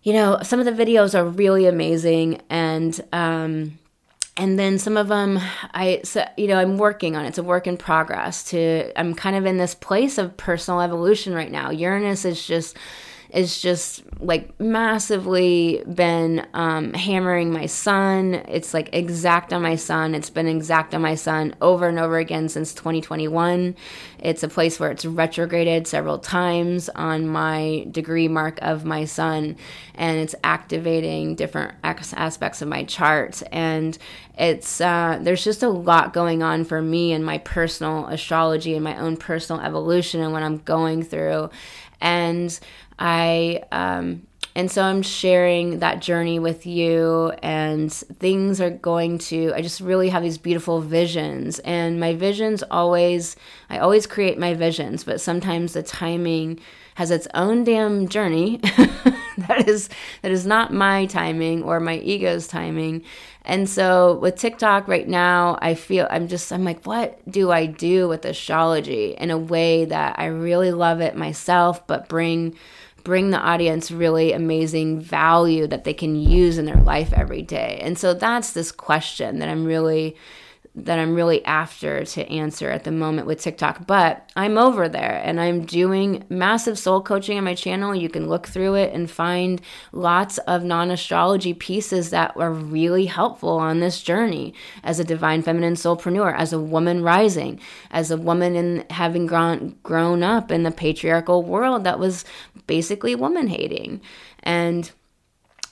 you 0.04 0.12
know, 0.12 0.38
some 0.42 0.60
of 0.60 0.66
the 0.66 0.72
videos 0.72 1.18
are 1.18 1.24
really 1.24 1.66
amazing 1.66 2.40
and 2.48 3.00
um 3.12 3.78
and 4.36 4.58
then 4.58 4.78
some 4.78 4.96
of 4.96 5.06
them 5.08 5.38
i 5.74 6.02
you 6.36 6.48
know 6.48 6.58
i'm 6.58 6.76
working 6.76 7.14
on 7.14 7.24
it. 7.24 7.28
it's 7.28 7.38
a 7.38 7.42
work 7.42 7.66
in 7.66 7.76
progress 7.76 8.42
to 8.44 8.90
i'm 8.98 9.14
kind 9.14 9.36
of 9.36 9.46
in 9.46 9.58
this 9.58 9.74
place 9.74 10.18
of 10.18 10.36
personal 10.36 10.80
evolution 10.80 11.34
right 11.34 11.52
now 11.52 11.70
uranus 11.70 12.24
is 12.24 12.44
just 12.44 12.76
is 13.30 13.60
just 13.60 14.02
like 14.20 14.58
massively 14.60 15.82
been 15.92 16.46
um, 16.54 16.92
hammering 16.92 17.52
my 17.52 17.66
sun. 17.66 18.34
It's 18.48 18.72
like 18.72 18.90
exact 18.92 19.52
on 19.52 19.62
my 19.62 19.76
sun. 19.76 20.14
It's 20.14 20.30
been 20.30 20.46
exact 20.46 20.94
on 20.94 21.02
my 21.02 21.14
sun 21.14 21.54
over 21.60 21.88
and 21.88 21.98
over 21.98 22.18
again 22.18 22.48
since 22.48 22.72
2021. 22.74 23.74
It's 24.18 24.42
a 24.42 24.48
place 24.48 24.78
where 24.80 24.90
it's 24.90 25.04
retrograded 25.04 25.86
several 25.86 26.18
times 26.18 26.88
on 26.90 27.26
my 27.26 27.86
degree 27.90 28.28
mark 28.28 28.58
of 28.62 28.84
my 28.84 29.04
sun, 29.04 29.56
and 29.94 30.18
it's 30.18 30.34
activating 30.42 31.34
different 31.34 31.74
aspects 31.82 32.62
of 32.62 32.68
my 32.68 32.84
chart. 32.84 33.42
And 33.52 33.98
it's 34.36 34.80
uh, 34.80 35.18
there's 35.20 35.44
just 35.44 35.62
a 35.62 35.68
lot 35.68 36.12
going 36.12 36.42
on 36.42 36.64
for 36.64 36.82
me 36.82 37.12
in 37.12 37.22
my 37.22 37.38
personal 37.38 38.06
astrology 38.06 38.74
and 38.74 38.82
my 38.82 38.98
own 38.98 39.16
personal 39.16 39.62
evolution 39.62 40.20
and 40.20 40.32
what 40.32 40.42
I'm 40.42 40.58
going 40.58 41.04
through, 41.04 41.50
and 42.04 42.60
I 42.98 43.64
um, 43.72 44.26
and 44.56 44.70
so 44.70 44.82
I'm 44.82 45.02
sharing 45.02 45.80
that 45.80 46.00
journey 46.00 46.38
with 46.38 46.64
you, 46.64 47.32
and 47.42 47.92
things 47.92 48.60
are 48.60 48.70
going 48.70 49.18
to, 49.18 49.52
I 49.52 49.62
just 49.62 49.80
really 49.80 50.10
have 50.10 50.22
these 50.22 50.38
beautiful 50.38 50.80
visions. 50.80 51.58
And 51.60 51.98
my 51.98 52.14
visions 52.14 52.62
always, 52.70 53.34
I 53.68 53.78
always 53.78 54.06
create 54.06 54.38
my 54.38 54.54
visions, 54.54 55.02
but 55.02 55.20
sometimes 55.20 55.72
the 55.72 55.82
timing 55.82 56.60
has 56.94 57.10
its 57.10 57.26
own 57.34 57.64
damn 57.64 58.06
journey 58.06 58.60
that 59.48 59.68
is 59.68 59.88
that 60.22 60.30
is 60.30 60.46
not 60.46 60.72
my 60.72 61.06
timing 61.06 61.62
or 61.62 61.80
my 61.80 61.96
ego's 61.98 62.46
timing 62.46 63.04
and 63.44 63.68
so 63.68 64.14
with 64.16 64.36
TikTok 64.36 64.88
right 64.88 65.06
now, 65.06 65.58
I 65.60 65.74
feel 65.74 66.06
I'm 66.10 66.28
just, 66.28 66.50
I'm 66.50 66.64
like, 66.64 66.86
what 66.86 67.20
do 67.30 67.50
I 67.50 67.66
do 67.66 68.08
with 68.08 68.24
astrology 68.24 69.14
in 69.18 69.30
a 69.30 69.36
way 69.36 69.84
that 69.84 70.18
I 70.18 70.26
really 70.26 70.72
love 70.72 71.00
it 71.00 71.14
myself, 71.16 71.86
but 71.86 72.08
bring 72.08 72.56
bring 73.02 73.28
the 73.28 73.38
audience 73.38 73.90
really 73.90 74.32
amazing 74.32 74.98
value 74.98 75.66
that 75.66 75.84
they 75.84 75.92
can 75.92 76.16
use 76.16 76.56
in 76.56 76.64
their 76.64 76.80
life 76.80 77.12
every 77.12 77.42
day. 77.42 77.78
And 77.82 77.98
so 77.98 78.14
that's 78.14 78.52
this 78.52 78.72
question 78.72 79.40
that 79.40 79.48
I'm 79.50 79.66
really 79.66 80.16
that 80.76 80.98
I'm 80.98 81.14
really 81.14 81.44
after 81.44 82.04
to 82.04 82.28
answer 82.28 82.68
at 82.68 82.82
the 82.82 82.90
moment 82.90 83.28
with 83.28 83.40
TikTok. 83.40 83.86
But 83.86 84.28
I'm 84.34 84.58
over 84.58 84.88
there 84.88 85.22
and 85.24 85.40
I'm 85.40 85.64
doing 85.64 86.24
massive 86.28 86.78
soul 86.78 87.00
coaching 87.00 87.38
on 87.38 87.44
my 87.44 87.54
channel. 87.54 87.94
You 87.94 88.08
can 88.08 88.28
look 88.28 88.48
through 88.48 88.74
it 88.74 88.92
and 88.92 89.08
find 89.08 89.60
lots 89.92 90.38
of 90.38 90.64
non 90.64 90.90
astrology 90.90 91.54
pieces 91.54 92.10
that 92.10 92.36
are 92.36 92.52
really 92.52 93.06
helpful 93.06 93.58
on 93.58 93.78
this 93.78 94.02
journey 94.02 94.52
as 94.82 94.98
a 94.98 95.04
divine 95.04 95.42
feminine 95.42 95.74
soulpreneur, 95.74 96.34
as 96.36 96.52
a 96.52 96.58
woman 96.58 97.04
rising, 97.04 97.60
as 97.92 98.10
a 98.10 98.16
woman 98.16 98.56
in 98.56 98.84
having 98.90 99.26
grown, 99.26 99.76
grown 99.84 100.24
up 100.24 100.50
in 100.50 100.64
the 100.64 100.72
patriarchal 100.72 101.44
world 101.44 101.84
that 101.84 102.00
was 102.00 102.24
basically 102.66 103.14
woman 103.14 103.46
hating. 103.46 104.00
And 104.42 104.90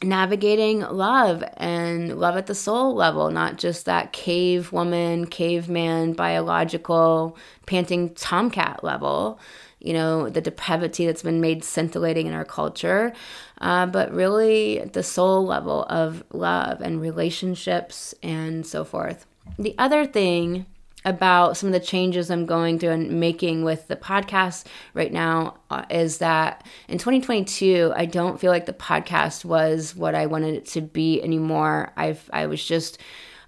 navigating 0.03 0.81
love 0.81 1.45
and 1.57 2.19
love 2.19 2.37
at 2.37 2.47
the 2.47 2.55
soul 2.55 2.95
level, 2.95 3.31
not 3.31 3.59
just 3.59 3.87
that 3.87 4.13
cave 4.13 4.73
woman, 4.73 5.27
caveman, 5.27 6.13
biological, 6.13 7.37
panting 7.67 8.15
tomcat 8.15 8.83
level, 8.83 9.39
you 9.81 9.93
know, 9.93 10.29
the 10.29 10.41
depravity 10.41 11.07
that's 11.07 11.23
been 11.23 11.41
made 11.41 11.65
scintillating 11.65 12.27
in 12.27 12.33
our 12.33 12.45
culture, 12.45 13.13
uh, 13.61 13.87
but 13.87 14.13
really 14.13 14.79
the 14.93 15.03
soul 15.03 15.45
level 15.45 15.85
of 15.85 16.23
love 16.33 16.81
and 16.81 17.01
relationships 17.01 18.15
and 18.23 18.67
so 18.67 18.85
forth. 18.85 19.27
The 19.59 19.75
other 19.79 20.07
thing 20.07 20.67
about 21.05 21.57
some 21.57 21.69
of 21.69 21.73
the 21.73 21.81
changes 21.81 22.31
I'm 22.31 22.47
going 22.47 22.79
through 22.79 22.91
and 22.91 23.21
making 23.21 23.65
with 23.65 23.89
the 23.89 23.97
podcast 23.97 24.67
right 24.95 25.13
now 25.13 25.57
uh, 25.71 25.85
is 25.91 26.19
that 26.19 26.67
in 26.89 26.99
2022 26.99 27.93
I 27.95 28.07
don't 28.07 28.41
feel 28.41 28.51
like 28.51 28.67
the 28.67 28.73
podcast 28.73 29.45
was 29.45 29.97
what 29.97 30.15
I 30.15 30.27
wanted 30.27 30.55
it 30.55 30.67
to 30.67 30.81
be 30.81 31.23
anymore. 31.23 31.93
I've 31.97 32.29
I 32.33 32.47
was 32.47 32.65
just 32.65 32.99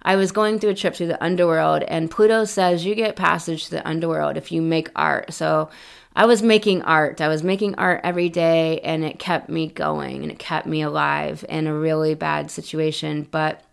I 0.01 0.17
was 0.17 0.31
going 0.31 0.59
through 0.59 0.71
a 0.71 0.75
trip 0.75 0.95
through 0.95 1.07
the 1.07 1.23
underworld 1.23 1.83
and 1.83 2.11
Pluto 2.11 2.45
says 2.45 2.85
you 2.85 2.93
get 2.93 3.15
passage 3.15 3.65
to 3.65 3.71
the 3.71 3.87
underworld 3.87 4.37
if 4.37 4.51
you 4.51 4.61
make 4.61 4.89
art. 4.95 5.33
So 5.33 5.69
I 6.15 6.25
was 6.25 6.41
making 6.41 6.81
art. 6.83 7.19
I 7.19 7.27
was 7.27 7.43
making 7.43 7.75
art 7.75 8.01
every 8.03 8.29
day 8.29 8.79
and 8.81 9.03
it 9.03 9.19
kept 9.19 9.49
me 9.49 9.67
going 9.67 10.23
and 10.23 10.31
it 10.31 10.39
kept 10.39 10.67
me 10.67 10.81
alive 10.81 11.43
in 11.49 11.67
a 11.67 11.73
really 11.73 12.15
bad 12.15 12.51
situation, 12.51 13.27
but 13.31 13.63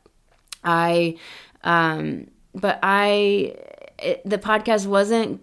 I 0.65 1.19
um 1.65 2.29
but 2.55 2.79
I 2.83 3.57
it, 4.03 4.23
the 4.29 4.39
podcast 4.39 4.87
wasn't 4.87 5.41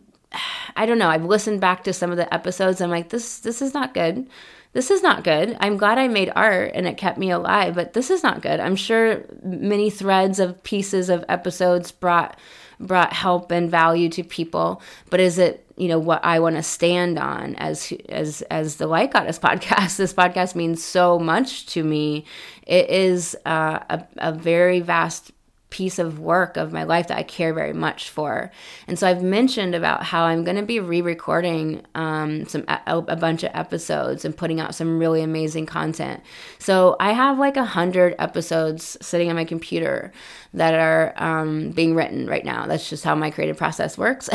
I 0.76 0.86
don't 0.86 1.00
know. 1.00 1.10
I've 1.10 1.26
listened 1.26 1.60
back 1.60 1.84
to 1.86 1.94
some 1.94 2.12
of 2.12 2.18
the 2.18 2.32
episodes. 2.34 2.82
I'm 2.82 2.90
like, 2.90 3.10
this 3.10 3.40
this 3.40 3.62
is 3.62 3.74
not 3.74 3.94
good. 3.94 4.30
This 4.74 4.92
is 4.92 5.02
not 5.02 5.24
good. 5.24 5.58
I'm 5.60 5.78
glad 5.78 5.98
I 5.98 6.08
made 6.08 6.32
art 6.36 6.72
and 6.76 6.88
it 6.88 6.98
kept 6.98 7.18
me 7.18 7.32
alive, 7.32 7.74
but 7.74 7.94
this 7.94 8.12
is 8.12 8.22
not 8.22 8.44
good. 8.44 8.60
I'm 8.60 8.76
sure 8.76 9.26
many 9.42 9.90
threads 9.90 10.40
of 10.40 10.62
pieces 10.64 11.10
of 11.10 11.26
episodes 11.28 11.92
brought 11.92 12.38
brought 12.80 13.12
help 13.12 13.52
and 13.52 13.70
value 13.70 14.10
to 14.10 14.24
people, 14.24 14.82
but 15.10 15.20
is 15.20 15.40
it 15.40 15.66
you 15.76 15.88
know 15.88 16.00
what 16.00 16.24
I 16.24 16.40
want 16.40 16.58
to 16.58 16.64
stand 16.64 17.18
on 17.18 17.56
as 17.56 17.92
as 18.10 18.42
as 18.44 18.76
the 18.76 18.88
Light 18.88 19.12
Goddess 19.12 19.40
podcast? 19.40 19.98
This 19.98 20.14
podcast 20.14 20.54
means 20.54 20.84
so 20.84 21.18
much 21.18 21.66
to 21.68 21.84
me. 21.84 22.26
It 22.68 22.90
is 22.90 23.36
uh, 23.46 23.80
a, 23.90 24.06
a 24.18 24.32
very 24.32 24.82
vast 24.82 25.32
piece 25.70 26.00
of 26.00 26.20
work 26.20 26.58
of 26.58 26.74
my 26.74 26.84
life 26.84 27.08
that 27.08 27.18
I 27.18 27.24
care 27.24 27.54
very 27.54 27.74
much 27.74 28.10
for. 28.10 28.52
And 28.88 28.98
so 28.98 29.08
I've 29.08 29.22
mentioned 29.22 29.76
about 29.76 30.04
how 30.04 30.24
I'm 30.24 30.44
going 30.44 30.58
to 30.58 30.64
be 30.64 30.80
re-recording 30.80 31.84
um, 31.94 32.46
some 32.48 32.66
a, 32.68 32.80
a, 32.88 33.16
bunch 33.16 33.44
of 33.44 33.52
episodes 33.54 34.26
and 34.26 34.36
putting 34.36 34.60
out 34.60 34.74
some 34.74 34.98
really 34.98 35.22
amazing 35.22 35.68
content. 35.68 36.24
So 36.58 36.96
I 37.00 37.12
have 37.12 37.38
like 37.38 37.56
a 37.56 37.66
hundred 37.66 38.16
episodes 38.18 38.98
sitting 39.02 39.30
on 39.30 39.36
my 39.36 39.46
computer 39.46 40.12
that 40.56 40.74
are 40.74 41.14
um, 41.18 41.70
being 41.72 41.94
written 41.94 42.26
right 42.26 42.46
now. 42.46 42.66
That's 42.66 42.90
just 42.90 43.04
how 43.04 43.14
my 43.14 43.30
creative 43.30 43.58
process 43.58 43.98
works. 43.98 44.28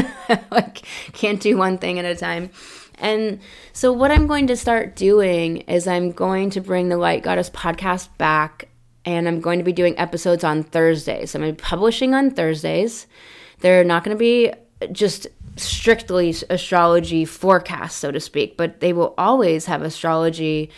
like 0.50 0.82
can't 1.12 1.40
do 1.40 1.56
one 1.56 1.78
thing 1.78 1.98
at 1.98 2.04
a 2.04 2.14
time. 2.14 2.50
And 2.98 3.40
so, 3.72 3.92
what 3.92 4.10
I'm 4.10 4.26
going 4.26 4.46
to 4.48 4.56
start 4.56 4.94
doing 4.94 5.58
is 5.62 5.88
I'm 5.88 6.12
going 6.12 6.50
to 6.50 6.60
bring 6.60 6.88
the 6.88 6.98
Light 6.98 7.22
Goddess 7.22 7.50
podcast 7.50 8.08
back 8.18 8.68
and 9.04 9.28
I'm 9.28 9.40
going 9.40 9.58
to 9.58 9.64
be 9.64 9.72
doing 9.72 9.98
episodes 9.98 10.44
on 10.44 10.62
Thursdays. 10.62 11.34
I'm 11.34 11.42
going 11.42 11.54
to 11.54 11.60
be 11.60 11.64
publishing 11.64 12.14
on 12.14 12.30
Thursdays. 12.30 13.06
They're 13.60 13.84
not 13.84 14.04
going 14.04 14.16
to 14.16 14.20
be 14.20 14.52
just 14.90 15.26
strictly 15.56 16.34
astrology 16.50 17.24
forecasts, 17.24 17.96
so 17.96 18.10
to 18.10 18.20
speak, 18.20 18.56
but 18.56 18.80
they 18.80 18.92
will 18.92 19.14
always 19.18 19.66
have 19.66 19.82
astrology 19.82 20.70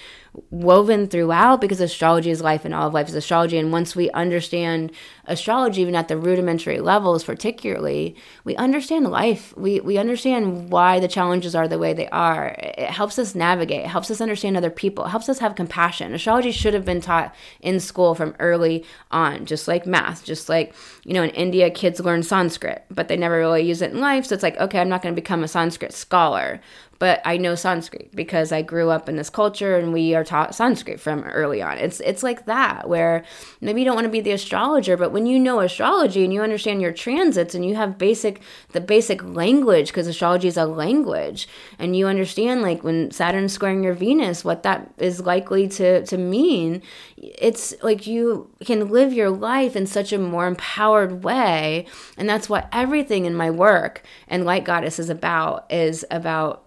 woven 0.51 1.07
throughout 1.07 1.61
because 1.61 1.81
astrology 1.81 2.31
is 2.31 2.43
life 2.43 2.65
and 2.65 2.75
all 2.75 2.89
of 2.89 2.95
life 2.95 3.09
is 3.09 3.15
astrology. 3.15 3.57
And 3.57 3.71
once 3.71 3.95
we 3.95 4.11
understand 4.11 4.91
astrology, 5.27 5.83
even 5.83 5.95
at 5.95 6.09
the 6.09 6.17
rudimentary 6.17 6.81
levels, 6.81 7.25
particularly, 7.25 8.17
we 8.43 8.57
understand 8.57 9.11
life. 9.11 9.57
We, 9.57 9.81
we 9.81 9.97
understand 9.97 10.71
why 10.71 10.99
the 10.99 11.09
challenges 11.09 11.55
are 11.55 11.69
the 11.69 11.79
way 11.79 11.93
they 11.93 12.09
are. 12.09 12.49
It 12.59 12.91
helps 12.91 13.19
us 13.19 13.35
navigate, 13.35 13.85
it 13.85 13.89
helps 13.89 14.11
us 14.11 14.21
understand 14.21 14.57
other 14.57 14.71
people, 14.71 15.05
it 15.05 15.11
helps 15.11 15.29
us 15.29 15.39
have 15.39 15.55
compassion. 15.55 16.15
Astrology 16.15 16.51
should 16.51 16.75
have 16.75 16.85
been 16.85 17.01
taught 17.01 17.35
in 17.61 17.79
school 17.79 18.15
from 18.15 18.35
early 18.41 18.85
on, 19.11 19.47
just 19.47 19.69
like 19.69 19.87
math, 19.87 20.25
just 20.25 20.49
like, 20.49 20.75
you 21.05 21.15
know, 21.15 21.23
in 21.23 21.31
India, 21.31 21.71
kids 21.71 22.01
learn 22.01 22.23
Sanskrit, 22.23 22.85
but 22.91 23.09
they 23.09 23.17
never 23.17 23.39
really 23.39 23.63
use 23.63 23.83
it 23.83 23.93
in 23.93 24.01
life. 24.01 24.27
So 24.27 24.35
it's 24.35 24.43
like, 24.43 24.59
okay, 24.59 24.81
I'm 24.81 24.89
not 24.89 25.03
going 25.03 25.15
to 25.15 25.21
become 25.21 25.45
a 25.45 25.49
Sanskrit 25.49 25.93
scholar 25.93 26.61
but 26.99 27.21
I 27.25 27.37
know 27.37 27.55
Sanskrit 27.55 28.15
because 28.15 28.53
I 28.53 28.63
grew 28.63 28.91
up 28.91 29.09
in 29.09 29.17
this 29.17 29.31
culture 29.31 29.77
and 29.77 29.93
we 29.93 30.15
are 30.15 30.25
taught 30.25 30.55
Sanskrit 30.55 31.01
from 31.01 31.23
early 31.25 31.63
on. 31.63 31.79
It's 31.79 32.01
it's 32.01 32.23
like 32.23 32.47
that 32.47 32.89
where 32.89 33.25
maybe 33.61 33.81
you 33.81 33.85
don't 33.85 33.95
want 33.95 34.07
to 34.07 34.11
be 34.11 34.21
the 34.21 34.33
astrologer, 34.33 34.97
but 34.97 35.13
when 35.13 35.27
you 35.27 35.39
know 35.39 35.61
astrology 35.61 36.25
and 36.25 36.33
you 36.33 36.43
understand 36.43 36.81
your 36.81 36.93
transits 36.93 37.55
and 37.55 37.65
you 37.65 37.75
have 37.75 37.99
basic 37.99 38.41
the 38.73 38.81
basic 38.81 39.23
language 39.25 39.89
because 39.89 40.07
astrology 40.07 40.49
is 40.49 40.57
a 40.57 40.67
language 40.67 41.49
and 41.79 41.97
you 41.97 42.07
understand 42.07 42.63
like 42.63 42.85
when 42.85 43.11
Saturn's 43.11 43.53
squaring 43.53 43.83
your 43.83 43.95
Venus, 43.95 44.45
what 44.45 44.63
that 44.63 44.93
is 44.99 45.21
likely 45.21 45.69
to 45.69 46.05
to 46.07 46.19
mean, 46.19 46.83
it's 47.17 47.75
like 47.83 48.07
you 48.07 48.51
can 48.65 48.89
live 48.89 49.13
your 49.13 49.31
life 49.31 49.77
in 49.77 49.87
such 49.87 50.13
a 50.13 50.19
more 50.19 50.47
empowered 50.47 51.25
way, 51.25 51.87
and 52.17 52.29
that's 52.29 52.49
what 52.49 52.69
everything 52.73 53.25
in 53.25 53.35
my 53.35 53.51
work 53.51 54.03
and 54.29 54.45
Light 54.45 54.65
Goddess 54.65 54.99
is 54.99 55.11
about 55.11 55.71
is 55.71 56.05
about 56.11 56.64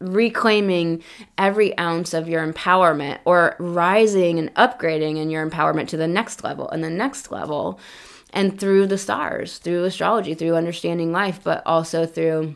reclaiming 0.00 1.02
every 1.36 1.76
ounce 1.78 2.14
of 2.14 2.28
your 2.28 2.46
empowerment 2.46 3.18
or 3.24 3.56
rising 3.58 4.38
and 4.38 4.54
upgrading 4.54 5.16
in 5.16 5.30
your 5.30 5.48
empowerment 5.48 5.88
to 5.88 5.96
the 5.96 6.06
next 6.06 6.44
level 6.44 6.68
and 6.70 6.84
the 6.84 6.90
next 6.90 7.32
level 7.32 7.80
and 8.32 8.60
through 8.60 8.86
the 8.86 8.98
stars 8.98 9.58
through 9.58 9.84
astrology 9.84 10.34
through 10.34 10.54
understanding 10.54 11.10
life 11.10 11.40
but 11.42 11.62
also 11.66 12.06
through 12.06 12.54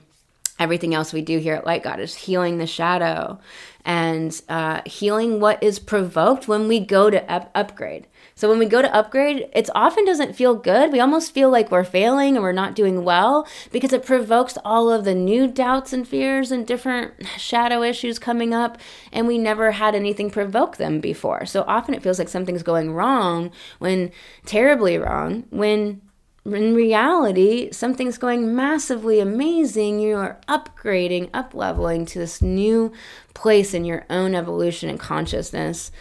everything 0.62 0.94
else 0.94 1.12
we 1.12 1.22
do 1.22 1.38
here 1.38 1.54
at 1.54 1.66
Light 1.66 1.82
Goddess, 1.82 2.14
healing 2.14 2.58
the 2.58 2.66
shadow 2.66 3.38
and 3.84 4.40
uh, 4.48 4.80
healing 4.86 5.40
what 5.40 5.60
is 5.62 5.78
provoked 5.78 6.46
when 6.46 6.68
we 6.68 6.78
go 6.78 7.10
to 7.10 7.30
up- 7.30 7.50
upgrade. 7.54 8.06
So 8.42 8.48
when 8.48 8.58
we 8.58 8.66
go 8.66 8.82
to 8.82 8.92
upgrade, 8.92 9.48
it 9.54 9.70
often 9.72 10.04
doesn't 10.04 10.34
feel 10.34 10.56
good. 10.56 10.90
We 10.90 10.98
almost 10.98 11.32
feel 11.32 11.48
like 11.48 11.70
we're 11.70 11.84
failing 11.84 12.34
and 12.34 12.42
we're 12.42 12.50
not 12.50 12.74
doing 12.74 13.04
well 13.04 13.46
because 13.70 13.92
it 13.92 14.04
provokes 14.04 14.58
all 14.64 14.90
of 14.90 15.04
the 15.04 15.14
new 15.14 15.46
doubts 15.46 15.92
and 15.92 16.08
fears 16.08 16.50
and 16.50 16.66
different 16.66 17.12
shadow 17.38 17.84
issues 17.84 18.18
coming 18.18 18.52
up, 18.52 18.78
and 19.12 19.28
we 19.28 19.38
never 19.38 19.70
had 19.70 19.94
anything 19.94 20.28
provoke 20.28 20.76
them 20.76 20.98
before. 20.98 21.46
So 21.46 21.62
often 21.68 21.94
it 21.94 22.02
feels 22.02 22.18
like 22.18 22.28
something's 22.28 22.64
going 22.64 22.92
wrong 22.92 23.52
when 23.78 24.10
terribly 24.44 24.98
wrong, 24.98 25.44
when 25.50 26.00
in 26.44 26.74
reality, 26.74 27.70
something's 27.70 28.18
going 28.18 28.56
massively 28.56 29.20
amazing. 29.20 30.00
You 30.00 30.16
are 30.16 30.40
upgrading, 30.48 31.30
up 31.32 31.54
leveling 31.54 32.06
to 32.06 32.18
this 32.18 32.42
new 32.42 32.90
place 33.34 33.72
in 33.72 33.84
your 33.84 34.04
own 34.10 34.34
evolution 34.34 34.90
and 34.90 34.98
consciousness. 34.98 35.92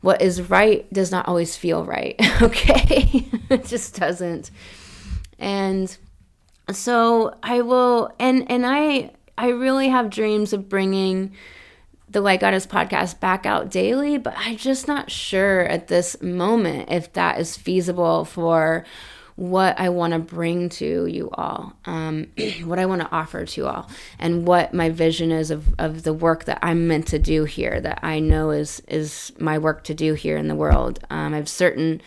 What 0.00 0.22
is 0.22 0.42
right 0.42 0.90
does 0.92 1.10
not 1.10 1.26
always 1.26 1.56
feel 1.56 1.84
right, 1.84 2.14
okay? 2.42 3.26
it 3.50 3.64
just 3.66 3.98
doesn't. 3.98 4.50
And 5.38 5.96
so 6.70 7.34
I 7.42 7.62
will 7.62 8.12
and 8.18 8.50
and 8.50 8.64
I 8.66 9.10
I 9.36 9.48
really 9.48 9.88
have 9.88 10.10
dreams 10.10 10.52
of 10.52 10.68
bringing 10.68 11.32
the 12.10 12.20
Light 12.20 12.40
Goddess 12.40 12.66
podcast 12.66 13.20
back 13.20 13.44
out 13.44 13.70
daily, 13.70 14.18
but 14.18 14.34
I'm 14.36 14.56
just 14.56 14.88
not 14.88 15.10
sure 15.10 15.60
at 15.60 15.88
this 15.88 16.20
moment 16.22 16.90
if 16.90 17.12
that 17.12 17.38
is 17.38 17.56
feasible 17.56 18.24
for 18.24 18.84
what 19.38 19.78
I 19.78 19.88
want 19.90 20.14
to 20.14 20.18
bring 20.18 20.68
to 20.68 21.06
you 21.06 21.30
all, 21.32 21.72
um, 21.84 22.26
what 22.64 22.80
I 22.80 22.86
want 22.86 23.02
to 23.02 23.12
offer 23.12 23.44
to 23.44 23.60
you 23.60 23.68
all, 23.68 23.88
and 24.18 24.44
what 24.44 24.74
my 24.74 24.90
vision 24.90 25.30
is 25.30 25.52
of, 25.52 25.72
of 25.78 26.02
the 26.02 26.12
work 26.12 26.46
that 26.46 26.58
I'm 26.60 26.88
meant 26.88 27.06
to 27.08 27.20
do 27.20 27.44
here, 27.44 27.80
that 27.80 28.00
I 28.02 28.18
know 28.18 28.50
is 28.50 28.82
is 28.88 29.32
my 29.38 29.56
work 29.58 29.84
to 29.84 29.94
do 29.94 30.14
here 30.14 30.36
in 30.36 30.48
the 30.48 30.56
world. 30.56 30.98
Um, 31.08 31.34
I 31.34 31.36
have 31.36 31.48
certain 31.48 32.02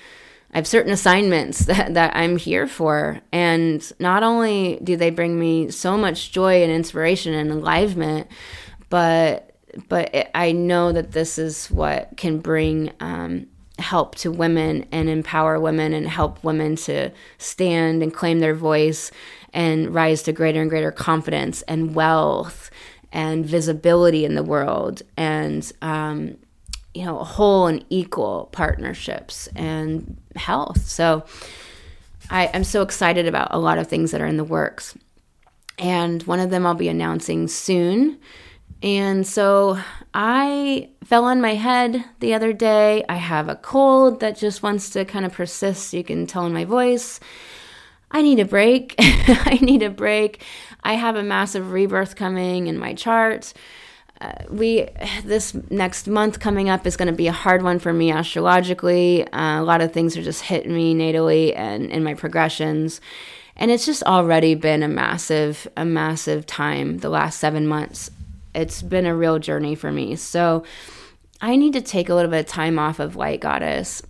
I 0.54 0.58
have 0.58 0.68
certain 0.68 0.92
assignments 0.92 1.60
that, 1.68 1.94
that 1.94 2.18
I'm 2.18 2.36
here 2.36 2.68
for. 2.68 3.22
And 3.32 3.82
not 3.98 4.24
only 4.24 4.80
do 4.84 4.98
they 4.98 5.10
bring 5.10 5.40
me 5.40 5.72
so 5.72 5.98
much 5.98 6.34
joy 6.34 6.64
and 6.64 6.72
inspiration 6.72 7.34
and 7.34 7.50
enlivenment, 7.50 8.28
but 8.90 9.56
but 9.88 10.14
it, 10.14 10.32
I 10.36 10.52
know 10.52 10.92
that 10.92 11.14
this 11.14 11.38
is 11.38 11.72
what 11.72 12.18
can 12.18 12.40
bring 12.40 12.92
um, 13.00 13.48
help 13.82 14.16
to 14.16 14.32
women 14.32 14.86
and 14.92 15.10
empower 15.10 15.60
women 15.60 15.94
and 15.94 16.08
help 16.08 16.44
women 16.44 16.76
to 16.76 17.12
stand 17.38 18.02
and 18.02 18.14
claim 18.14 18.40
their 18.40 18.56
voice 18.56 19.12
and 19.54 19.94
rise 19.94 20.24
to 20.24 20.32
greater 20.32 20.62
and 20.62 20.70
greater 20.70 20.92
confidence 20.92 21.62
and 21.64 21.96
wealth 21.96 22.72
and 23.12 23.46
visibility 23.46 24.24
in 24.24 24.36
the 24.36 24.44
world 24.44 25.02
and 25.18 25.72
um, 25.82 26.38
you 26.94 27.06
know 27.06 27.18
whole 27.20 27.68
and 27.68 27.86
equal 27.90 28.50
partnerships 28.52 29.48
and 29.56 30.18
health. 30.36 30.88
So 30.88 31.26
I, 32.30 32.50
i'm 32.54 32.64
so 32.64 32.82
excited 32.82 33.28
about 33.28 33.50
a 33.52 33.60
lot 33.60 33.78
of 33.78 33.88
things 33.88 34.12
that 34.12 34.22
are 34.22 34.28
in 34.28 34.38
the 34.38 34.44
works. 34.44 34.98
And 35.78 36.24
one 36.24 36.40
of 36.40 36.50
them 36.50 36.66
i'll 36.66 36.76
be 36.76 36.90
announcing 36.90 37.48
soon 37.48 38.20
and 38.84 39.26
so 39.28 39.80
I 40.14 40.90
fell 41.04 41.26
on 41.26 41.40
my 41.40 41.54
head 41.54 42.04
the 42.20 42.34
other 42.34 42.52
day. 42.52 43.06
I 43.08 43.16
have 43.16 43.48
a 43.48 43.56
cold 43.56 44.20
that 44.22 44.38
just 44.38 44.64
wants 44.64 44.90
to 44.92 45.06
kind 45.06 45.26
of 45.26 45.34
persist. 45.34 45.94
You 45.94 46.04
can 46.04 46.26
tell 46.26 46.46
in 46.46 46.54
my 46.54 46.66
voice. 46.66 47.20
I 48.10 48.22
need 48.22 48.40
a 48.40 48.46
break. 48.46 48.96
I 49.00 49.60
need 49.62 49.84
a 49.84 49.90
break. 49.90 50.44
I 50.84 50.96
have 50.96 51.16
a 51.16 51.24
massive 51.24 51.72
rebirth 51.72 52.16
coming 52.16 52.68
in 52.68 52.78
my 52.78 52.94
chart. 52.94 53.54
Uh, 54.20 54.34
we 54.50 54.88
this 55.24 55.56
next 55.72 56.08
month 56.08 56.40
coming 56.40 56.70
up 56.70 56.86
is 56.86 56.96
going 56.96 57.08
to 57.08 57.14
be 57.14 57.28
a 57.28 57.32
hard 57.32 57.64
one 57.64 57.80
for 57.80 57.94
me 57.94 58.12
astrologically. 58.12 59.28
Uh, 59.32 59.62
a 59.62 59.64
lot 59.64 59.82
of 59.82 59.94
things 59.94 60.16
are 60.18 60.22
just 60.22 60.44
hitting 60.44 60.74
me 60.74 60.94
natally 60.94 61.56
and 61.56 61.90
in 61.90 62.04
my 62.04 62.14
progressions, 62.14 63.02
and 63.56 63.72
it's 63.72 63.86
just 63.86 64.04
already 64.04 64.54
been 64.54 64.84
a 64.84 64.88
massive, 64.88 65.68
a 65.76 65.86
massive 65.86 66.46
time 66.46 67.00
the 67.00 67.10
last 67.10 67.40
seven 67.40 67.68
months 67.68 68.12
it's 68.54 68.82
been 68.82 69.06
a 69.06 69.16
real 69.16 69.40
journey 69.40 69.76
for 69.76 69.92
me. 69.92 70.16
So 70.16 70.64
I 71.42 71.56
need 71.56 71.74
to 71.74 71.82
take 71.82 72.10
a 72.10 72.16
little 72.16 72.32
bit 72.32 72.42
of 72.42 72.46
time 72.48 72.78
off 72.78 73.00
of 73.00 73.16
Light 73.16 73.40
Goddess. 73.40 74.04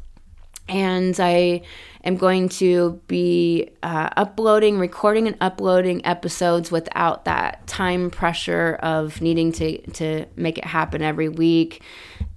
And 0.67 1.19
I 1.19 1.62
am 2.03 2.15
going 2.15 2.50
to 2.50 3.01
be 3.07 3.69
uh, 3.83 4.10
uploading, 4.15 4.79
recording, 4.79 5.27
and 5.27 5.38
uploading 5.41 6.05
episodes 6.05 6.71
without 6.71 7.25
that 7.25 7.65
time 7.67 8.10
pressure 8.10 8.77
of 8.81 9.21
needing 9.21 9.51
to, 9.53 9.81
to 9.91 10.25
make 10.36 10.57
it 10.57 10.65
happen 10.65 11.01
every 11.01 11.29
week 11.29 11.83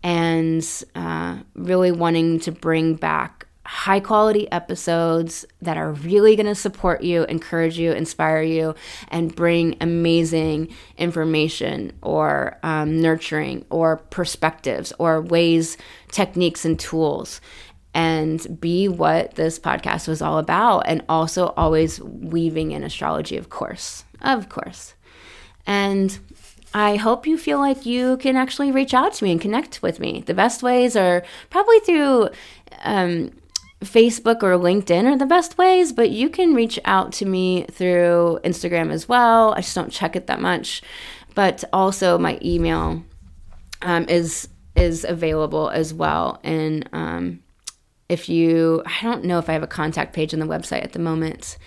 and 0.03 0.85
uh, 0.95 1.39
really 1.55 1.93
wanting 1.93 2.41
to 2.41 2.53
bring 2.53 2.95
back 2.95 3.44
high 3.67 4.01
quality 4.01 4.51
episodes 4.53 5.47
that 5.63 5.77
are 5.77 5.93
really 5.93 6.37
going 6.37 6.47
to 6.47 6.55
support 6.55 7.03
you, 7.03 7.25
encourage 7.25 7.79
you, 7.79 7.93
inspire 7.93 8.43
you, 8.43 8.75
and 9.09 9.35
bring 9.35 9.77
amazing 9.81 10.69
information 10.99 11.93
or 12.03 12.59
um, 12.63 13.01
nurturing 13.01 13.65
or 13.71 13.97
perspectives 13.97 14.93
or 14.99 15.21
ways, 15.21 15.77
techniques, 16.11 16.65
and 16.65 16.79
tools. 16.79 17.41
And 17.97 18.61
be 18.61 18.89
what 18.89 19.37
this 19.37 19.59
podcast 19.61 20.09
was 20.09 20.21
all 20.21 20.39
about, 20.39 20.81
and 20.81 21.05
also 21.09 21.55
always 21.57 22.01
weaving 22.01 22.73
in 22.73 22.83
astrology, 22.83 23.37
of 23.37 23.51
course. 23.51 24.05
Of 24.21 24.49
course. 24.49 24.95
And 25.65 26.19
I 26.75 26.97
hope 26.97 27.25
you 27.25 27.39
feel 27.39 27.61
like 27.61 27.87
you 27.87 28.17
can 28.17 28.35
actually 28.35 28.73
reach 28.73 28.95
out 28.95 29.15
to 29.15 29.25
me 29.25 29.31
and 29.31 29.41
connect 29.41 29.81
with 29.81 30.01
me. 30.01 30.25
The 30.27 30.35
best 30.35 30.61
ways 30.61 30.97
are 30.97 31.23
probably 31.51 31.79
through 31.81 32.31
um, 32.83 33.31
Facebook 33.85 34.43
or 34.43 34.59
LinkedIn 34.59 35.05
are 35.05 35.17
the 35.17 35.27
best 35.27 35.57
ways, 35.59 35.93
but 35.93 36.11
you 36.11 36.29
can 36.29 36.55
reach 36.55 36.79
out 36.85 37.13
to 37.15 37.27
me 37.27 37.67
through 37.71 38.41
Instagram 38.45 38.93
as 38.93 39.09
well. 39.09 39.55
I 39.55 39.61
just 39.61 39.75
don't 39.75 39.93
check 39.93 40.17
it 40.17 40.27
that 40.27 40.41
much. 40.41 40.83
But 41.35 41.65
also, 41.73 42.19
my 42.19 42.39
email 42.43 43.03
um, 43.83 44.07
is 44.09 44.49
is 44.77 45.05
available 45.05 45.71
as 45.71 45.95
well. 45.95 46.41
And 46.43 46.89
um, 46.93 47.41
if 48.09 48.29
you, 48.29 48.83
I 48.87 49.03
don't 49.03 49.25
know 49.25 49.39
if 49.39 49.49
I 49.49 49.53
have 49.53 49.63
a 49.63 49.69
contact 49.69 50.13
page 50.13 50.35
on 50.35 50.41
the 50.41 50.47
website 50.47 50.83
at 50.83 50.93
the 50.93 50.99
moment, 50.99 51.59